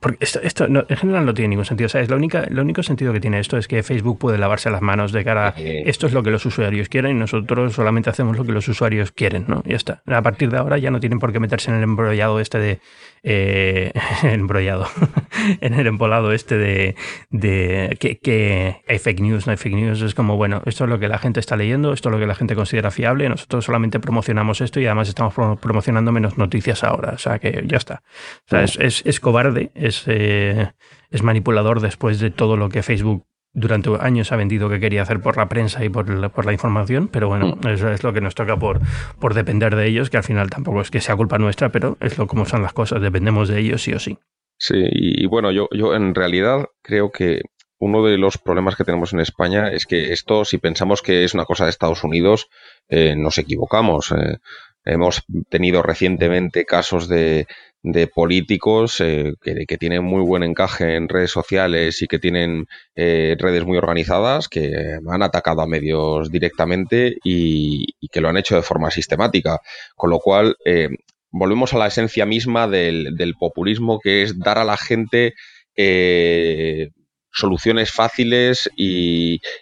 [0.00, 1.88] porque esto, esto en general no tiene ningún sentido.
[1.88, 2.10] ¿sabes?
[2.10, 5.12] La única, el único sentido que tiene esto es que Facebook puede lavarse las manos
[5.12, 8.44] de cara a esto es lo que los usuarios quieren y nosotros solamente hacemos lo
[8.44, 9.62] que los usuarios quieren, ¿no?
[9.64, 10.02] Ya está.
[10.06, 12.80] A partir de ahora ya no tienen por qué meterse en el embrollado este de.
[13.24, 13.92] Eh,
[14.24, 14.86] embrollado.
[15.60, 16.96] en el empolado este de,
[17.30, 20.02] de que, que, hay fake news, no hay fake news.
[20.02, 22.26] Es como, bueno, esto es lo que la gente está leyendo, esto es lo que
[22.26, 23.28] la gente considera fiable.
[23.28, 27.12] Nosotros solamente promocionamos esto y además estamos promocionando menos noticias ahora.
[27.12, 28.02] O sea que ya está.
[28.46, 30.72] O sea, es, es, es cobarde es, eh,
[31.10, 35.20] es manipulador después de todo lo que Facebook durante años ha vendido que quería hacer
[35.20, 37.68] por la prensa y por la, por la información, pero bueno, mm.
[37.68, 38.80] eso es lo que nos toca por,
[39.18, 42.18] por depender de ellos, que al final tampoco es que sea culpa nuestra, pero es
[42.18, 44.18] lo como son las cosas, dependemos de ellos sí o sí.
[44.56, 47.40] Sí, y bueno, yo, yo en realidad creo que
[47.78, 51.34] uno de los problemas que tenemos en España es que esto, si pensamos que es
[51.34, 52.48] una cosa de Estados Unidos,
[52.88, 54.12] eh, nos equivocamos.
[54.12, 54.38] Eh.
[54.84, 57.48] hemos tenido recientemente casos de,
[57.82, 63.36] de políticos eh, que, tienen muy buen encaje en redes sociales y que tienen eh,
[63.38, 68.62] redes muy organizadas que han atacado a medios directamente y, que lo han hecho de
[68.62, 69.60] forma sistemática.
[69.96, 70.90] Con lo cual, eh,
[71.30, 75.34] volvemos a la esencia misma del, del populismo, que es dar a la gente
[75.76, 76.90] eh,
[77.32, 79.11] soluciones fáciles y,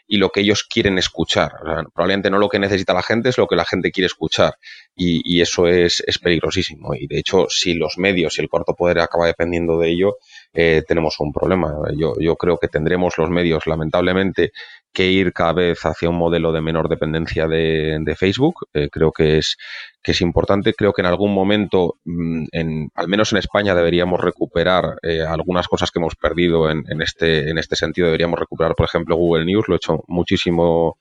[0.09, 1.53] lo que ellos quieren escuchar.
[1.95, 4.55] probablemente no lo que necesita la gente es lo que la gente quiere escuchar
[4.97, 6.95] y, eso es, peligrosísimo.
[6.95, 10.17] Y de hecho, si los medios y el corto poder acaba dependiendo de ello,
[10.53, 11.75] eh, tenemos un problema.
[11.97, 14.53] Yo, yo creo que tendremos los medios, lamentablemente,
[14.93, 18.67] que ir cada vez hacia un modelo de menor dependencia de, Facebook.
[18.75, 19.57] Eh, creo que es,
[20.03, 20.75] que es importante.
[20.75, 25.69] Creo que en algún momento, mm, en, al menos en España, deberíamos recuperar eh, algunas
[25.69, 28.07] cosas que hemos perdido en, en, este, en este sentido.
[28.07, 29.69] Deberíamos recuperar, por ejemplo, Google News.
[29.69, 30.97] Lo he hecho muchísimo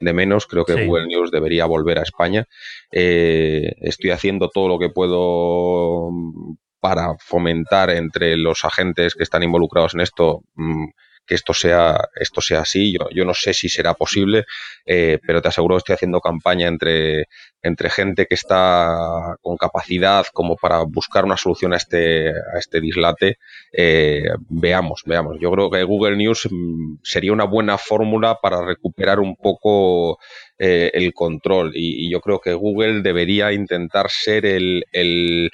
[0.00, 0.46] de menos.
[0.46, 2.46] Creo que Google News debería volver a España.
[2.90, 9.42] Eh, estoy haciendo todo lo que puedo mm, para fomentar entre los agentes que están
[9.44, 10.88] involucrados en esto mm,
[11.26, 12.92] que esto sea, esto sea así.
[12.92, 14.44] Yo, yo no sé si será posible,
[14.86, 17.26] eh, pero te aseguro que estoy haciendo campaña entre,
[17.62, 22.80] entre gente que está con capacidad como para buscar una solución a este, a este
[22.80, 23.38] dislate.
[23.72, 25.36] Eh, veamos, veamos.
[25.40, 30.18] Yo creo que Google News mm, sería una buena fórmula para recuperar un poco
[30.58, 35.50] eh, el control y, yo creo que Google debería intentar ser el, el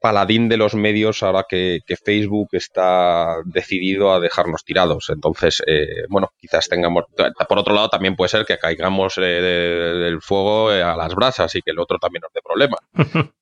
[0.00, 5.10] paladín de los medios ahora que, Facebook está decidido a dejarnos tirados.
[5.10, 7.04] Entonces, eh, bueno, quizás tengamos...
[7.48, 11.54] Por otro lado, también puede ser que caigamos eh, del fuego eh, a las brasas
[11.54, 12.76] y que el otro también nos dé problema.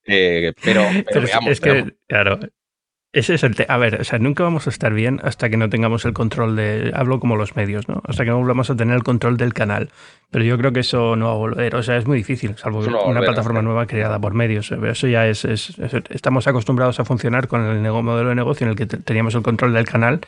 [0.64, 0.82] pero,
[1.22, 2.38] veamos, es que, claro,
[3.14, 5.68] ese es el A ver, o sea, nunca vamos a estar bien hasta que no
[5.68, 6.90] tengamos el control de.
[6.94, 8.02] Hablo como los medios, ¿no?
[8.06, 9.90] Hasta que no volvamos a tener el control del canal.
[10.30, 11.76] Pero yo creo que eso no va a volver.
[11.76, 14.72] O sea, es muy difícil, salvo una plataforma nueva creada por medios.
[14.72, 18.86] Eso ya es, Estamos acostumbrados a funcionar con el modelo de negocio en el que
[18.86, 20.20] teníamos el control del canal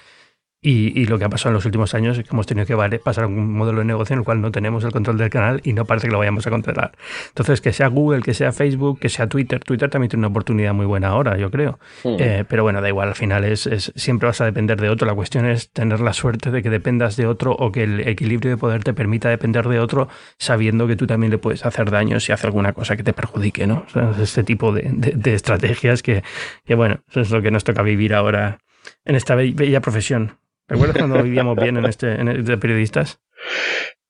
[0.62, 3.24] y, lo que ha pasado en los últimos años es que hemos tenido que pasar
[3.24, 5.74] a un modelo de negocio en el cual no tenemos el control del canal y
[5.74, 6.92] no parece que lo vayamos a controlar.
[7.28, 10.74] Entonces, que sea Google, que sea Facebook, que sea Twitter, Twitter también tiene una oportunidad
[10.74, 11.78] muy buena ahora, yo creo.
[12.04, 15.06] Eh, pero bueno, da igual, al final es, siempre vas a depender de otro.
[15.06, 18.50] La cuestión es tener la suerte de que dependas de otro o que el equilibrio
[18.50, 22.18] de poder te permita depender de otro sabiendo que tú también le puedes hacer daño
[22.18, 23.86] si hace alguna cosa que te perjudique, ¿no?
[24.20, 24.90] este tipo de,
[25.26, 26.24] estrategias que,
[26.64, 28.58] que, bueno, eso es lo que nos toca vivir ahora
[29.04, 30.38] en esta bella profesión.
[30.68, 33.20] ¿Recuerdas cuando vivíamos bien en este en de periodistas?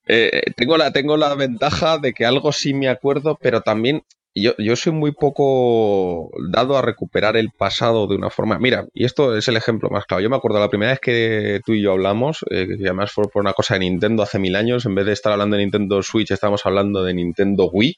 [0.08, 4.02] Eh, tengo, la, tengo la ventaja de que algo sí me acuerdo, pero también
[4.34, 8.58] yo, yo soy muy poco dado a recuperar el pasado de una forma.
[8.58, 10.22] Mira, y esto es el ejemplo más claro.
[10.22, 13.24] Yo me acuerdo la primera vez que tú y yo hablamos, eh, que además fue
[13.32, 16.02] por una cosa de Nintendo hace mil años, en vez de estar hablando de Nintendo
[16.02, 17.96] Switch, estábamos hablando de Nintendo Wii.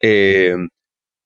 [0.00, 0.54] Eh,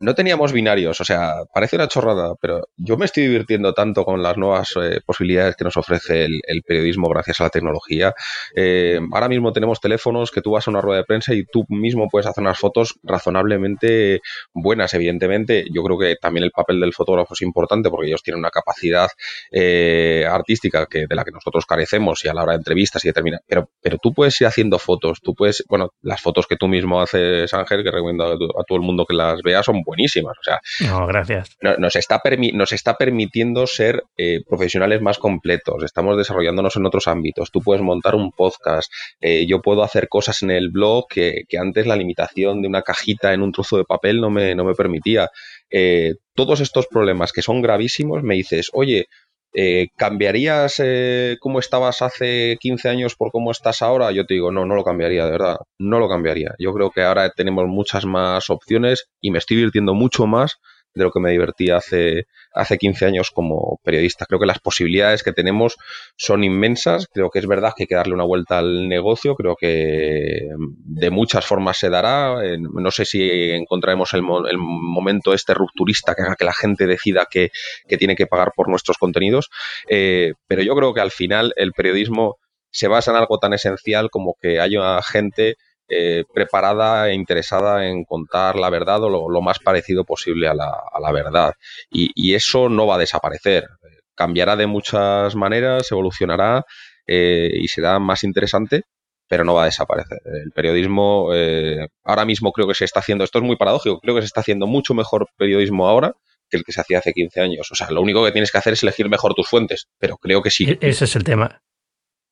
[0.03, 4.21] no teníamos binarios, o sea, parece una chorrada, pero yo me estoy divirtiendo tanto con
[4.21, 8.13] las nuevas eh, posibilidades que nos ofrece el, periodismo gracias a la tecnología.
[8.57, 11.65] Eh, ahora mismo tenemos teléfonos que tú vas a una rueda de prensa y tú
[11.69, 14.21] mismo puedes hacer unas fotos razonablemente
[14.53, 15.67] buenas, evidentemente.
[15.73, 19.09] Yo creo que también el papel del fotógrafo es importante porque ellos tienen una capacidad
[19.53, 23.09] eh, artística que, de la que nosotros carecemos y a la hora de entrevistas y
[23.09, 23.41] determinar.
[23.47, 27.01] Pero, pero tú puedes ir haciendo fotos, tú puedes, bueno, las fotos que tú mismo
[27.01, 30.37] haces, Ángel, que recomiendo a, todo el mundo que las vea, son buenísimas.
[30.39, 31.57] O sea, no, gracias.
[31.79, 32.21] Nos está,
[32.55, 35.85] nos está permitiendo ser eh, profesionales más completos.
[35.85, 37.51] Estamos desarrollándonos en otros ámbitos.
[37.51, 38.91] Tú puedes montar un podcast.
[39.21, 43.33] Eh, yo puedo hacer cosas en el blog que, antes la limitación de una cajita
[43.33, 45.29] en un trozo de papel no me, no me permitía.
[45.71, 49.07] Eh, todos estos problemas que son gravísimos, me dices, oye,
[49.55, 54.11] eh, ¿cambiarías eh, cómo estabas hace 15 años por cómo estás ahora?
[54.13, 56.55] Yo te digo, no, no lo cambiaría, de verdad, no lo cambiaría.
[56.59, 60.59] Yo creo que ahora tenemos muchas más opciones y me estoy divirtiendo mucho más
[60.95, 64.27] de lo que me divertí hace, hace 15 años como periodista.
[64.27, 65.77] Creo que las posibilidades que tenemos
[66.17, 67.07] son inmensas.
[67.13, 69.35] Creo que es verdad que hay que darle una vuelta al negocio.
[69.35, 72.37] Creo que de muchas formas se dará.
[72.59, 77.51] No sé si encontraremos el, momento este rupturista que haga que la gente decida que,
[77.99, 79.51] tiene que pagar por nuestros contenidos.
[79.89, 82.37] Eh, pero yo creo que al final el periodismo
[82.71, 85.57] se basa en algo tan esencial como que haya gente
[85.89, 91.13] eh, preparada e interesada en contar la verdad o lo, más parecido posible a la,
[91.13, 91.53] verdad.
[91.91, 93.67] Y, eso no va a desaparecer.
[94.15, 96.65] Cambiará de muchas maneras, evolucionará
[97.07, 98.83] eh, y será más interesante,
[99.29, 100.19] pero no va a desaparecer.
[100.25, 104.15] El periodismo eh, ahora mismo creo que se está haciendo, esto es muy paradójico, creo
[104.15, 106.15] que se está haciendo mucho mejor periodismo ahora
[106.53, 107.69] que el que se hacía hace 15 años.
[107.73, 110.43] O sea, lo único que tienes que hacer es elegir mejor tus fuentes, pero creo
[110.43, 110.71] que sí.
[110.71, 111.63] E-, ese es el tema.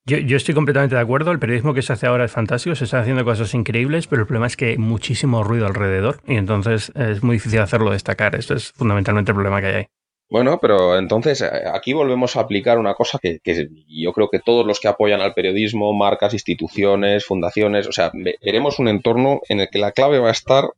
[0.06, 1.30] Yo, estoy completamente de acuerdo.
[1.30, 4.26] El periodismo que se hace ahora es fantástico, se están haciendo cosas increíbles, pero el
[4.26, 8.34] problema es que hay muchísimo ruido alrededor y entonces es muy difícil hacerlo destacar.
[8.34, 9.86] Esto es fundamentalmente el problema que hay ahí.
[10.30, 13.40] Bueno, pero entonces eh, aquí volvemos a aplicar una cosa que,
[13.88, 18.78] yo creo que todos los que apoyan al periodismo, marcas, instituciones, fundaciones, o sea, veremos
[18.78, 20.70] un entorno en el que la clave va a estar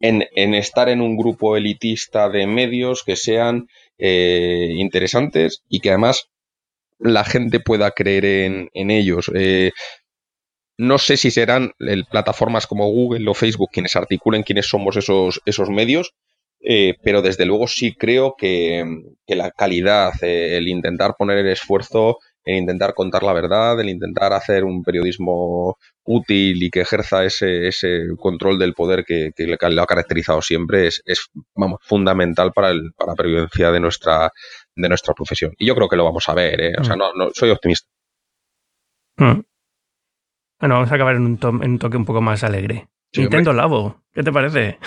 [0.00, 0.22] en,
[0.54, 6.30] estar en un grupo elitista de medios que sean eh, interesantes y que además
[6.98, 9.30] la gente pueda creer en, ellos.
[9.34, 9.72] Eh,
[10.76, 11.72] no sé si serán
[12.10, 16.14] plataformas como Google o Facebook quienes articulen quiénes somos esos, esos medios,
[16.60, 18.84] eh, pero desde luego sí creo que,
[19.26, 24.32] la calidad, eh, el intentar poner el esfuerzo, el intentar contar la verdad, el intentar
[24.32, 29.80] hacer un periodismo útil y que ejerza ese, ese control del poder que, que, le
[29.80, 34.32] ha caracterizado siempre es, es vamos, fundamental para, el, para la pervivencia de nuestra,
[34.78, 35.52] de nuestra profesión.
[35.58, 36.72] Y yo creo que lo vamos a ver, ¿eh?
[36.78, 36.98] o sea, mm.
[36.98, 37.88] no, no, soy optimista.
[39.16, 39.40] Mm.
[40.60, 42.88] Bueno, vamos a acabar en un, en un toque un poco más alegre.
[43.16, 44.78] Nintendo Labo, ¿qué te parece?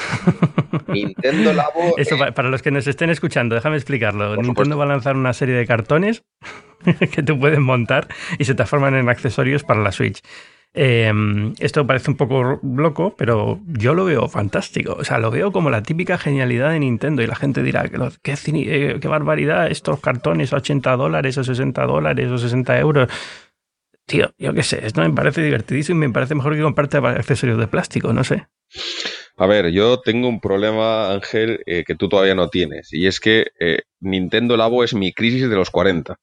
[0.87, 1.93] Nintendo Labo.
[1.97, 4.35] Eso, para los que nos estén escuchando, déjame explicarlo.
[4.37, 6.23] Nintendo va a lanzar una serie de cartones
[7.11, 10.21] que tú puedes montar y se transforman en accesorios para la Switch.
[10.73, 14.93] Em, esto parece un poco loco, pero yo lo veo fantástico.
[14.93, 17.89] O sea, lo veo como la típica genialidad de Nintendo y la gente dirá,
[18.21, 23.09] qué, eh, qué barbaridad, estos cartones a 80 dólares o 60 dólares o 60 euros.
[24.05, 27.59] Tío, yo qué sé, esto me parece divertidísimo y me parece mejor que comprarte accesorios
[27.59, 28.47] de plástico, no sé.
[29.37, 33.19] A ver, yo tengo un problema, Ángel, eh, que tú todavía no tienes, y es
[33.19, 36.17] que eh, Nintendo Labo es mi crisis de los 40.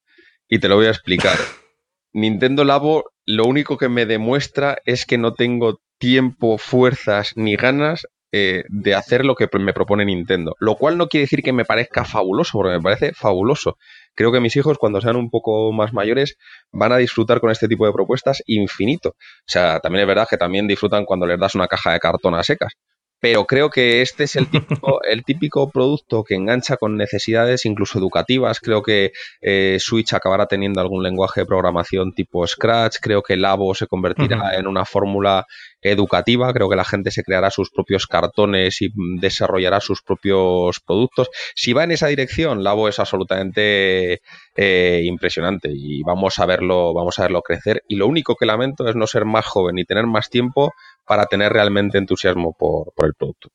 [0.49, 1.37] Y te lo voy a explicar.
[2.13, 8.07] Nintendo Labo lo único que me demuestra es que no tengo tiempo, fuerzas ni ganas
[8.33, 10.55] eh, de hacer lo que me propone Nintendo.
[10.61, 13.77] Lo cual no quiere decir que me parezca fabuloso, porque me parece fabuloso.
[14.15, 16.37] Creo que mis hijos, cuando sean un poco más mayores,
[16.73, 19.11] van a disfrutar con este tipo de propuestas infinito.
[19.11, 19.15] O
[19.47, 22.43] sea, también es verdad que también disfrutan cuando les das una caja de cartón a
[22.43, 22.73] secas
[23.21, 27.99] pero creo que este es el típico, el típico producto que engancha con necesidades incluso
[27.99, 28.61] educativas.
[28.61, 32.99] Creo que eh, Switch acabará teniendo algún lenguaje de programación tipo Scratch.
[33.01, 35.47] Creo que Labo se convertirá en una fórmula
[35.81, 36.53] educativa.
[36.53, 41.29] Creo que la gente se creará sus propios cartones y desarrollará sus propios productos.
[41.55, 44.21] Si va en esa dirección, Labo es absolutamente
[44.57, 47.83] eh, impresionante y vamos a verlo, vamos a verlo crecer.
[47.89, 50.73] Y lo único que lamento es no ser más joven y tener más tiempo
[51.09, 53.49] para tener realmente entusiasmo por, por el producto.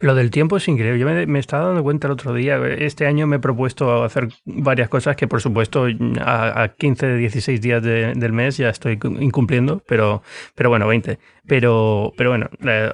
[0.00, 0.98] Lo del tiempo es increíble.
[0.98, 2.58] Yo me, estaba dando cuenta el otro día.
[2.66, 5.86] Este año me he propuesto hacer varias cosas que, por supuesto,
[6.20, 10.22] a, 15, 16 días del mes ya estoy incumpliendo, pero,
[10.54, 11.18] pero bueno, 20.
[11.46, 12.48] Pero, pero bueno,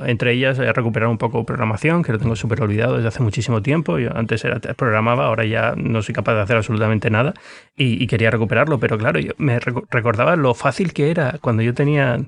[0.07, 3.61] entre ellas he recuperado un poco programación, que lo tengo súper olvidado desde hace muchísimo
[3.63, 3.99] tiempo.
[3.99, 7.35] Yo antes era, programaba, ahora ya no soy capaz de hacer absolutamente nada
[7.77, 8.81] y, quería recuperarlo.
[8.81, 12.19] Pero claro, yo me recordaba lo fácil que era cuando yo tenía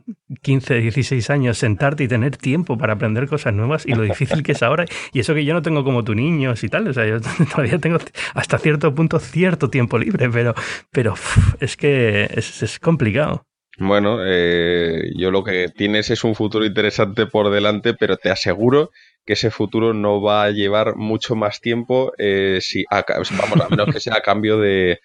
[0.42, 4.52] 15, 16 años sentarte y tener tiempo para aprender cosas nuevas y lo difícil que
[4.52, 4.84] es ahora.
[5.12, 6.88] Y eso que yo no tengo como tu niños y tal.
[6.88, 7.18] O sea, yo
[7.50, 7.98] todavía tengo
[8.34, 10.54] hasta cierto punto cierto tiempo libre, pero,
[10.90, 11.14] pero
[11.60, 13.44] es que es complicado.
[13.80, 18.90] Bueno, eh, yo lo que tienes es un futuro interesante por delante, pero te aseguro
[19.24, 23.92] que ese futuro no va a llevar mucho más tiempo eh, si vamos a menos
[23.92, 24.98] que sea a cambio de,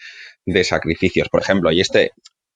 [0.45, 1.29] de sacrificios.
[1.29, 2.13] Por ejemplo, y este,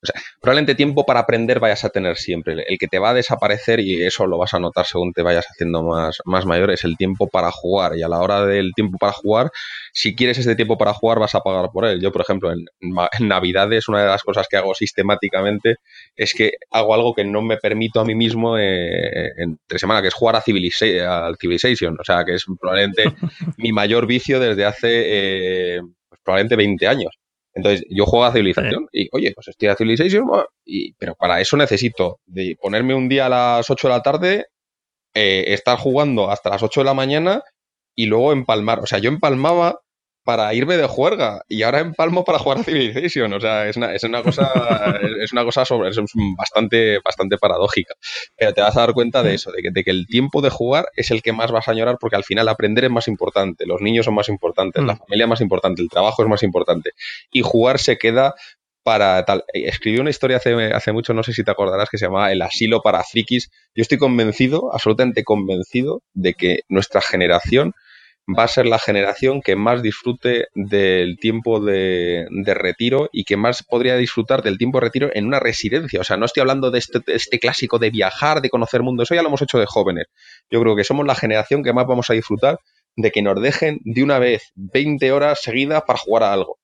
[0.08, 2.64] sea, probablemente tiempo para aprender vayas a tener siempre.
[2.68, 5.46] El que te va a desaparecer, y eso lo vas a notar según te vayas
[5.46, 7.98] haciendo más, más mayor, es el tiempo para jugar.
[7.98, 9.52] Y a la hora del tiempo para jugar,
[9.94, 12.02] si quieres ese tiempo para jugar, vas a pagar por él.
[12.02, 12.66] Yo, por ejemplo, en,
[13.20, 15.78] Navidades, una de las cosas que hago sistemáticamente
[16.16, 20.08] es que hago algo que no me permito a mí mismo eh, entre semana, que
[20.08, 21.98] es jugar a Civilization.
[22.00, 23.04] O sea, que es probablemente
[23.58, 27.18] mi mayor vicio desde hace eh, pues probablemente 20 años.
[27.58, 30.26] Entonces, yo juego a Civilización y, oye, pues estoy a Civilization,
[30.64, 34.46] y, pero para eso necesito de ponerme un día a las 8 de la tarde,
[35.16, 37.42] eh, estar jugando hasta las 8 de la mañana
[37.96, 38.80] y luego empalmar.
[38.80, 39.80] O sea, yo empalmaba
[40.28, 43.32] para irme de juerga y ahora empalmo para jugar a Civilization.
[43.32, 44.52] O sea, es una, es una cosa,
[45.24, 45.98] es una cosa sobre, es
[46.38, 47.94] bastante, bastante paradójica.
[48.36, 50.50] Pero te vas a dar cuenta de eso, de que, de que, el tiempo de
[50.50, 53.66] jugar es el que más vas a añorar porque al final aprender es más importante,
[53.66, 54.98] los niños son más importantes, la mm.
[54.98, 56.92] familia es más importante, el trabajo es más importante.
[57.32, 58.36] Y jugar se queda
[58.84, 59.46] para tal.
[59.54, 62.42] Escribí una historia hace, hace mucho, no sé si te acordarás, que se llamaba El
[62.42, 63.50] asilo para frikis.
[63.74, 67.72] Yo estoy convencido, absolutamente convencido, de que nuestra generación
[68.28, 73.64] va a ser la generación que más disfrute del tiempo de, retiro y que más
[73.64, 76.02] podría disfrutar del tiempo de retiro en una residencia.
[76.02, 79.16] O sea, no estoy hablando de este, este, clásico de viajar, de conocer mundo, eso
[79.16, 80.08] ya lo hemos hecho de jóvenes.
[80.50, 82.60] Yo creo que somos la generación que más vamos a disfrutar
[82.96, 86.58] de que nos dejen de una vez 20 horas seguidas para jugar a algo.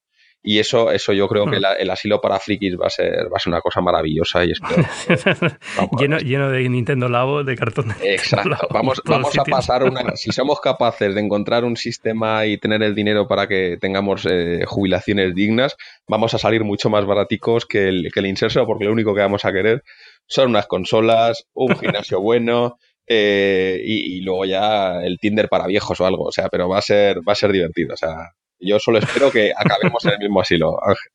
[0.45, 1.79] Y eso, eso yo creo que hmm.
[1.79, 4.83] el asilo para frikis va a ser, va a ser una cosa maravillosa y espero.
[5.97, 7.95] lleno, lleno de Nintendo Labo, de cartón.
[8.01, 8.67] Exacto.
[8.69, 10.03] vamos, vamos a pasar una.
[10.15, 14.65] Si somos capaces de encontrar un sistema y tener el dinero para que tengamos eh,
[14.65, 15.77] jubilaciones dignas,
[16.09, 19.21] vamos a salir mucho más baraticos que el, que el inserso, porque lo único que
[19.21, 19.83] vamos a querer
[20.27, 22.77] son unas consolas, un gimnasio bueno.
[23.07, 26.77] Eh, y, y, luego ya el Tinder para viejos o algo, o sea, pero va
[26.77, 28.31] a ser, va a ser divertido, o sea,
[28.63, 31.11] yo solo espero que acabemos en el mismo asilo, Ángel.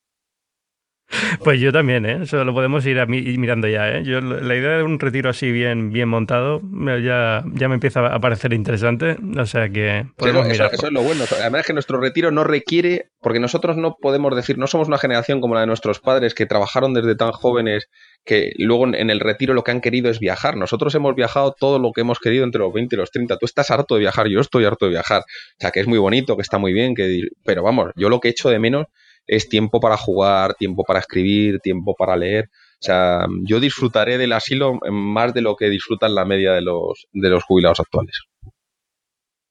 [1.45, 2.21] Pues yo también, ¿eh?
[2.23, 4.03] Eso lo podemos ir, a mirando ya, ¿eh?
[4.05, 6.61] Yo, la idea de un retiro así bien, bien montado
[7.03, 11.03] ya, ya me empieza a parecer interesante, o sea que podemos eso, eso, es lo
[11.03, 11.25] bueno.
[11.41, 14.99] Además es que nuestro retiro no requiere, porque nosotros no podemos decir, no somos una
[14.99, 17.89] generación como la de nuestros padres que trabajaron desde tan jóvenes
[18.25, 20.57] que luego en el retiro lo que han querido es viajar.
[20.57, 23.39] Nosotros hemos viajado todo lo que hemos querido entre los 20 y los 30.
[23.39, 25.23] Tú estás harto de viajar, yo estoy harto de viajar.
[25.23, 28.21] O sea, que es muy bonito, que está muy bien, que pero vamos, yo lo
[28.21, 28.87] que echo de menos
[29.29, 32.47] es tiempo para jugar, tiempo para escribir, tiempo para leer.
[32.81, 37.07] O sea, yo disfrutaré del asilo más de lo que disfrutan la media de los,
[37.13, 38.23] de los jubilados actuales.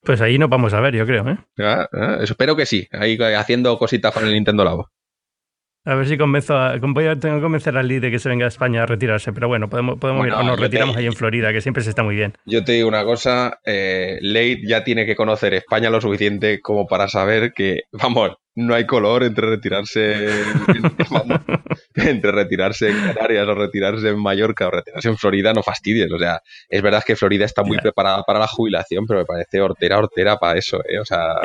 [0.01, 1.38] Pues ahí nos vamos a ver, yo creo, ¿eh?
[1.59, 4.89] Ah, ah, espero que sí, ahí haciendo cositas con el Nintendo Labo.
[5.88, 8.49] A ver si convenzo a, tengo que convencer al Lee de que se venga a
[8.49, 11.61] España a retirarse, pero bueno, podemos, podemos ir, o nos retiramos ahí en Florida, que
[11.61, 12.34] siempre se está muy bien.
[12.45, 14.19] Yo te digo una cosa, eh,
[14.65, 19.24] ya tiene que conocer España lo suficiente como para saber que, vamos, no hay color
[19.24, 20.16] entre retirarse
[21.95, 26.12] entre retirarse en Canarias o retirarse en Mallorca o retirarse en Florida, no fastidies.
[26.12, 29.62] O sea, es verdad que Florida está muy preparada para la jubilación, pero me parece
[29.62, 30.99] hortera, hortera para eso, ¿eh?
[30.99, 31.36] O sea...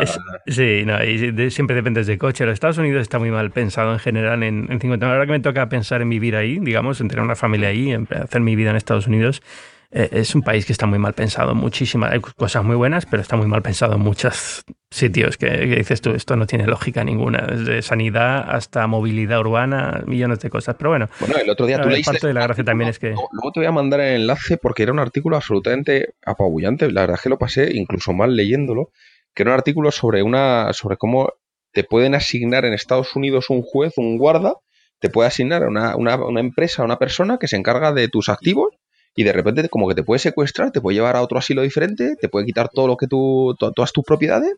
[0.46, 2.46] sí, no, y siempre dependes de coche.
[2.46, 5.06] Los Estados Unidos está muy mal pensado en general en, en 50.
[5.06, 8.08] Ahora que me toca pensar en vivir ahí, digamos, en tener una familia ahí, en
[8.10, 9.42] hacer mi vida en Estados Unidos,
[9.94, 13.20] eh, es un país que está muy mal pensado, muchísimas, hay cosas muy buenas, pero
[13.20, 17.46] está muy mal pensado en muchos sitios que, dices tú, esto no tiene lógica ninguna,
[17.46, 21.10] desde sanidad hasta movilidad urbana, millones de cosas, pero bueno.
[21.20, 22.10] Bueno, el otro día tú leíste...
[22.10, 23.10] Parte de la gracia también es que...
[23.10, 27.16] Luego te voy a mandar el enlace porque era un artículo absolutamente apabullante, la verdad
[27.16, 28.92] es que lo pasé incluso mal leyéndolo,
[29.34, 31.34] que era un artículo sobre, una, sobre cómo
[31.72, 34.54] te pueden asignar en Estados Unidos un juez, un guarda,
[35.00, 38.08] te puede asignar a una, una, una empresa, a una persona que se encarga de
[38.08, 38.78] tus activos
[39.14, 42.14] y de repente como que te puede secuestrar, te puede llevar a otro asilo diferente,
[42.20, 44.54] te puede quitar todo lo que tú, todas tus propiedades.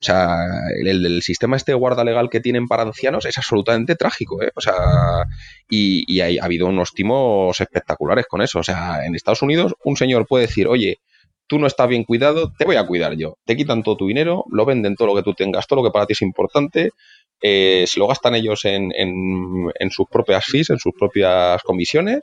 [0.00, 0.44] O sea,
[0.84, 4.50] el, sistema este de guarda legal que tienen para ancianos es absolutamente trágico, ¿eh?
[4.56, 4.74] O sea,
[5.70, 8.58] y, y ha habido unos timos espectaculares con eso.
[8.58, 10.98] O sea, en Estados Unidos un señor puede decir, oye,
[11.46, 13.36] tú no estás bien cuidado, te voy a cuidar yo.
[13.44, 15.92] Te quitan todo tu dinero, lo venden todo lo que tú tengas, todo lo que
[15.92, 16.90] para ti es importante,
[17.42, 22.20] eh, se lo gastan ellos en, en, en, sus propias fees, en sus propias comisiones,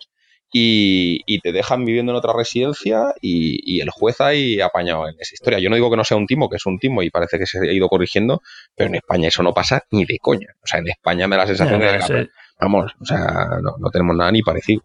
[0.51, 5.59] y, te dejan viviendo en otra residencia y, el juez ahí apañado en esa historia.
[5.59, 7.45] Yo no digo que no sea un timo, que es un timo y parece que
[7.45, 8.41] se ha ido corrigiendo,
[8.75, 10.47] pero en España eso no pasa ni de coña.
[10.63, 12.27] O sea, en España me da la sensación de que,
[12.59, 14.81] vamos, o sea, no tenemos nada ni parecido.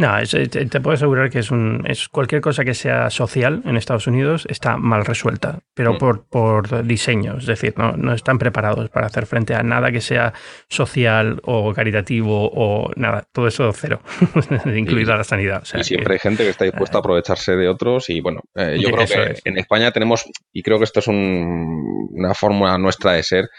[0.00, 4.06] No, te puedo asegurar que es un es cualquier cosa que sea social en Estados
[4.06, 5.98] Unidos está mal resuelta, pero mm.
[5.98, 10.00] por, por diseño, es decir, no, no están preparados para hacer frente a nada que
[10.00, 10.32] sea
[10.68, 14.00] social o caritativo o nada, todo eso cero,
[14.74, 15.62] incluida la sanidad.
[15.78, 18.90] y siempre hay gente que está dispuesta a aprovecharse de otros y bueno, eh, yo
[18.92, 23.50] creo que en España tenemos, y creo que esto es una fórmula nuestra de ser,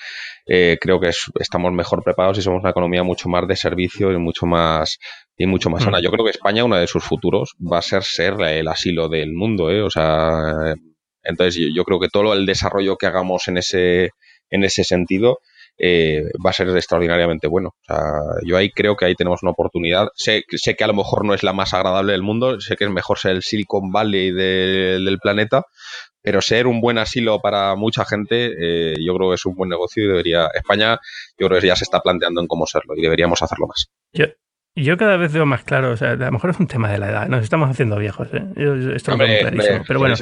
[0.46, 4.18] eh, creo que estamos mejor preparados y somos una economía mucho más de servicio y
[4.18, 4.98] mucho más
[5.38, 6.00] y mucho más sana.
[6.00, 6.02] Mm.
[6.04, 9.34] Yo creo que España, uno de sus futuros, va a ser ser el asilo del
[9.34, 9.82] mundo, ¿eh?
[9.82, 10.76] O sea,
[11.24, 14.12] entonces yo, creo que todo el desarrollo que hagamos en ese,
[14.50, 15.40] en ese sentido
[15.78, 17.70] eh, va a ser extraordinariamente bueno.
[17.70, 18.04] O sea,
[18.46, 20.10] yo ahí creo que ahí tenemos una oportunidad.
[20.16, 22.86] Sé, sé que a lo mejor no es la más agradable del mundo, sé que
[22.86, 25.64] es mejor ser el Silicon Valley del planeta,
[26.22, 29.70] pero ser un buen asilo para mucha gente, eh, yo creo que es un buen
[29.70, 31.00] negocio y debería, España,
[31.38, 33.90] yo creo que ya se está planteando en cómo serlo y deberíamos hacerlo más.
[34.14, 34.26] Yo,
[34.76, 37.00] yo cada vez veo más claro, o sea, a lo mejor es un tema de
[37.00, 38.44] la edad, nos estamos haciendo viejos, ¿eh?
[38.96, 40.16] esto lo tengo clarísimo, pero bueno.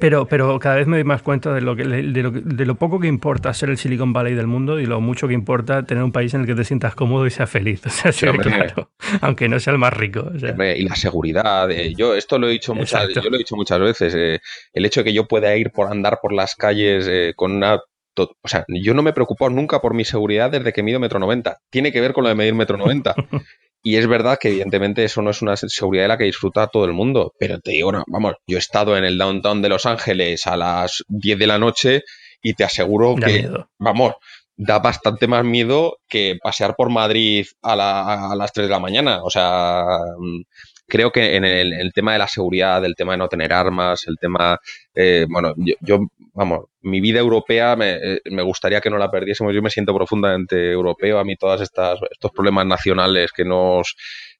[0.00, 2.74] Pero, pero cada vez me doy más cuenta de lo, que, de, lo, de lo
[2.74, 6.02] poco que importa ser el Silicon Valley del mundo y lo mucho que importa tener
[6.02, 7.82] un país en el que te sientas cómodo y seas feliz.
[8.10, 8.90] O sea, claro,
[9.20, 10.30] aunque no sea el más rico.
[10.34, 11.70] y la seguridad.
[11.70, 14.14] Eh, yo esto lo he dicho muchas, yo lo he dicho muchas veces.
[14.16, 14.40] Eh,
[14.72, 17.80] el hecho de que yo pueda ir por andar por las calles eh, con una
[18.16, 21.58] o sea, yo no me preocupo nunca por mi seguridad desde que mido metro noventa.
[21.70, 23.14] Tiene que ver con lo de medir metro noventa.
[23.82, 26.84] Y es verdad que evidentemente eso no es una seguridad de la que disfruta todo
[26.84, 30.46] el mundo, pero te digo, vamos, yo he estado en el downtown de Los Ángeles
[30.46, 32.02] a las 10 de la noche
[32.42, 34.14] y te aseguro que, vamos,
[34.56, 39.22] da bastante más miedo que pasear por Madrid a, a, las 3 de la mañana.
[39.22, 39.84] O sea,
[40.18, 40.42] mm,
[40.90, 44.16] creo que en el, tema de la seguridad, el tema de no tener armas, el
[44.20, 44.58] tema,
[44.94, 46.00] eh, bueno, yo,
[46.32, 49.54] vamos, mi vida europea me, eh, me, gustaría que no la perdiésemos.
[49.54, 51.18] Yo me siento profundamente europeo.
[51.18, 53.96] A mí todas estas estos problemas nacionales que nos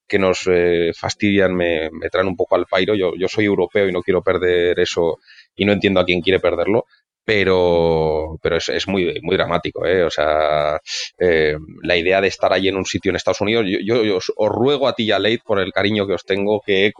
[0.07, 2.95] que nos eh, fastidian me, me, traen un poco al pairo.
[2.95, 5.19] Yo, yo soy europeo y no quiero perder eso
[5.55, 6.85] y no entiendo a quién quiere perderlo
[7.23, 9.85] pero, pero es, es, muy, muy dramático.
[9.85, 10.03] ¿eh?
[10.03, 10.79] O sea,
[11.19, 14.31] eh, la idea de estar allí en un sitio en Estados Unidos, yo, yo, os,
[14.37, 16.91] ruego a ti y a Leith por el cariño que os tengo, que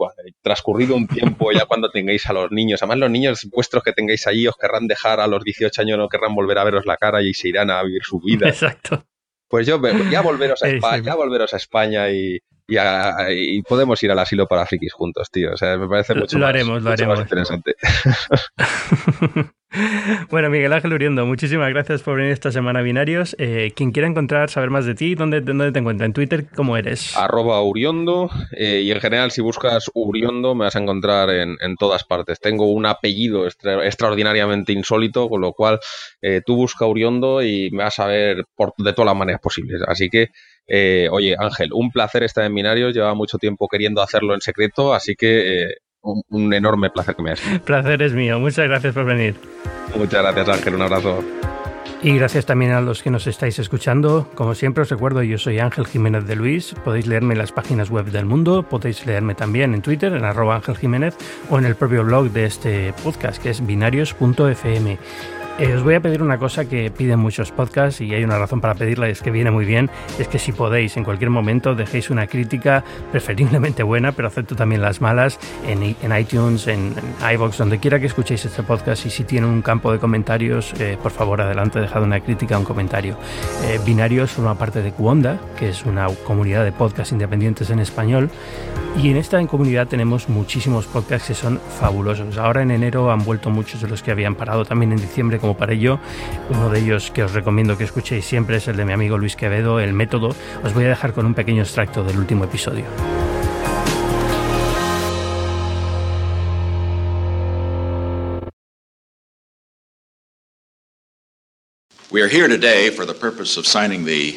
[0.42, 4.26] transcurrido un tiempo, ya cuando tengáis a los niños, además los niños vuestros que tengáis
[4.26, 7.22] allí os querrán dejar a los 18 años, no querrán volver a veros la cara
[7.22, 8.48] y se irán a vivir su vida.
[8.48, 9.04] Exacto.
[9.48, 9.78] Pues yo
[10.10, 12.38] ya volveros a España, ya volveros a España y,
[13.30, 15.52] y, podemos ir al asilo para frikis juntos, tío.
[15.52, 17.20] O sea, me parece mucho, lo más, haremos, lo haremos.
[17.20, 17.74] interesante.
[20.30, 23.34] bueno, Miguel Ángel Uriendo, muchísimas gracias por venir esta semana a Binarios.
[23.38, 26.06] Eh, quien quiera encontrar, saber más de ti, ¿dónde, dónde te encuentra?
[26.06, 27.16] ¿En Twitter cómo eres?
[27.16, 28.30] Arroba Uriondo.
[28.52, 32.38] Eh, y en general, si buscas Uriondo, me vas a encontrar en, todas partes.
[32.38, 35.80] Tengo un apellido extraordinariamente insólito, con lo cual
[36.20, 39.80] eh, tú busca Uriondo y me vas a ver por, de todas las maneras posibles.
[39.86, 40.28] Así que
[40.66, 42.94] eh, oye, Ángel, un placer estar en Binarios.
[42.94, 47.30] Lleva mucho tiempo queriendo hacerlo en secreto, así que eh, un, enorme placer que me
[47.32, 47.60] hayas.
[47.60, 48.38] Placer es mío.
[48.38, 49.36] Muchas gracias por venir.
[49.96, 50.74] Muchas gracias, Ángel.
[50.74, 51.24] Un abrazo.
[52.04, 54.28] Y gracias también a los que nos estáis escuchando.
[54.34, 56.74] Como siempre os recuerdo, yo soy Ángel Jiménez de Luis.
[56.84, 60.56] Podéis leerme en las páginas web del mundo, podéis leerme también en Twitter, en arroba
[60.56, 61.14] Ángel Jiménez,
[61.48, 64.98] o en el propio blog de este podcast, que es binarios.fm.
[65.58, 68.60] Eh, os voy a pedir una cosa que piden muchos podcasts y hay una razón
[68.62, 71.74] para pedirla y es que viene muy bien, es que si podéis en cualquier momento
[71.74, 75.82] dejéis una crítica preferiblemente buena, pero acepto también las malas en,
[76.18, 76.94] iTunes, en,
[77.34, 80.96] iVoox, donde quiera que escuchéis este podcast y si tiene un campo de comentarios, eh,
[81.02, 83.18] por favor adelante, dejad una crítica un comentario.
[83.64, 88.30] Eh, Binarios forma parte de Cuonda, que es una comunidad de podcasts independientes en español
[89.00, 92.36] y en esta comunidad tenemos muchísimos podcasts que son fabulosos.
[92.36, 95.56] Ahora en enero han vuelto muchos de los que habían parado también en diciembre como
[95.56, 95.98] para ello.
[96.48, 99.36] Uno de ellos que os recomiendo que escuchéis siempre es el de mi amigo Luis
[99.36, 100.34] Quevedo, El Método.
[100.64, 102.84] Os voy a dejar con un pequeño extracto del último episodio.
[112.10, 114.36] We are here today for the purpose of signing the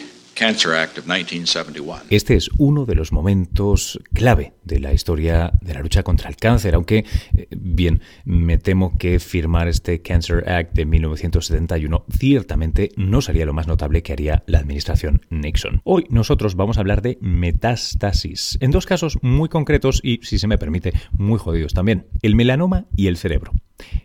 [2.10, 6.36] este es uno de los momentos clave de la historia de la lucha contra el
[6.36, 7.06] cáncer, aunque,
[7.36, 13.54] eh, bien, me temo que firmar este Cancer Act de 1971 ciertamente no sería lo
[13.54, 15.82] más notable que haría la administración Nixon.
[15.86, 20.48] Hoy nosotros vamos a hablar de metástasis, en dos casos muy concretos y, si se
[20.48, 23.54] me permite, muy jodidos también, el melanoma y el cerebro.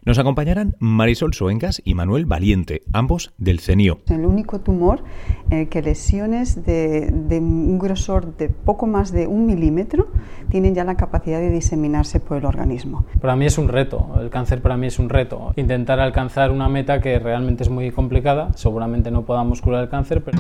[0.05, 4.01] Nos acompañarán Marisol Soengas y Manuel Valiente, ambos del CENIO.
[4.09, 5.05] El único tumor
[5.51, 7.11] eh, que lesiones de,
[7.41, 10.09] un grosor de poco más de un milímetro
[10.49, 13.05] tienen ya la capacidad de diseminarse por el organismo.
[13.21, 15.53] Para mí es un reto, el cáncer para mí es un reto.
[15.57, 20.23] Intentar alcanzar una meta que realmente es muy complicada, seguramente no podamos curar el cáncer,
[20.25, 20.39] pero...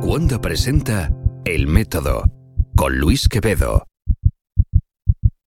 [0.00, 1.12] Cuando presenta
[1.44, 2.24] El Método
[2.74, 3.89] con Luis Quevedo.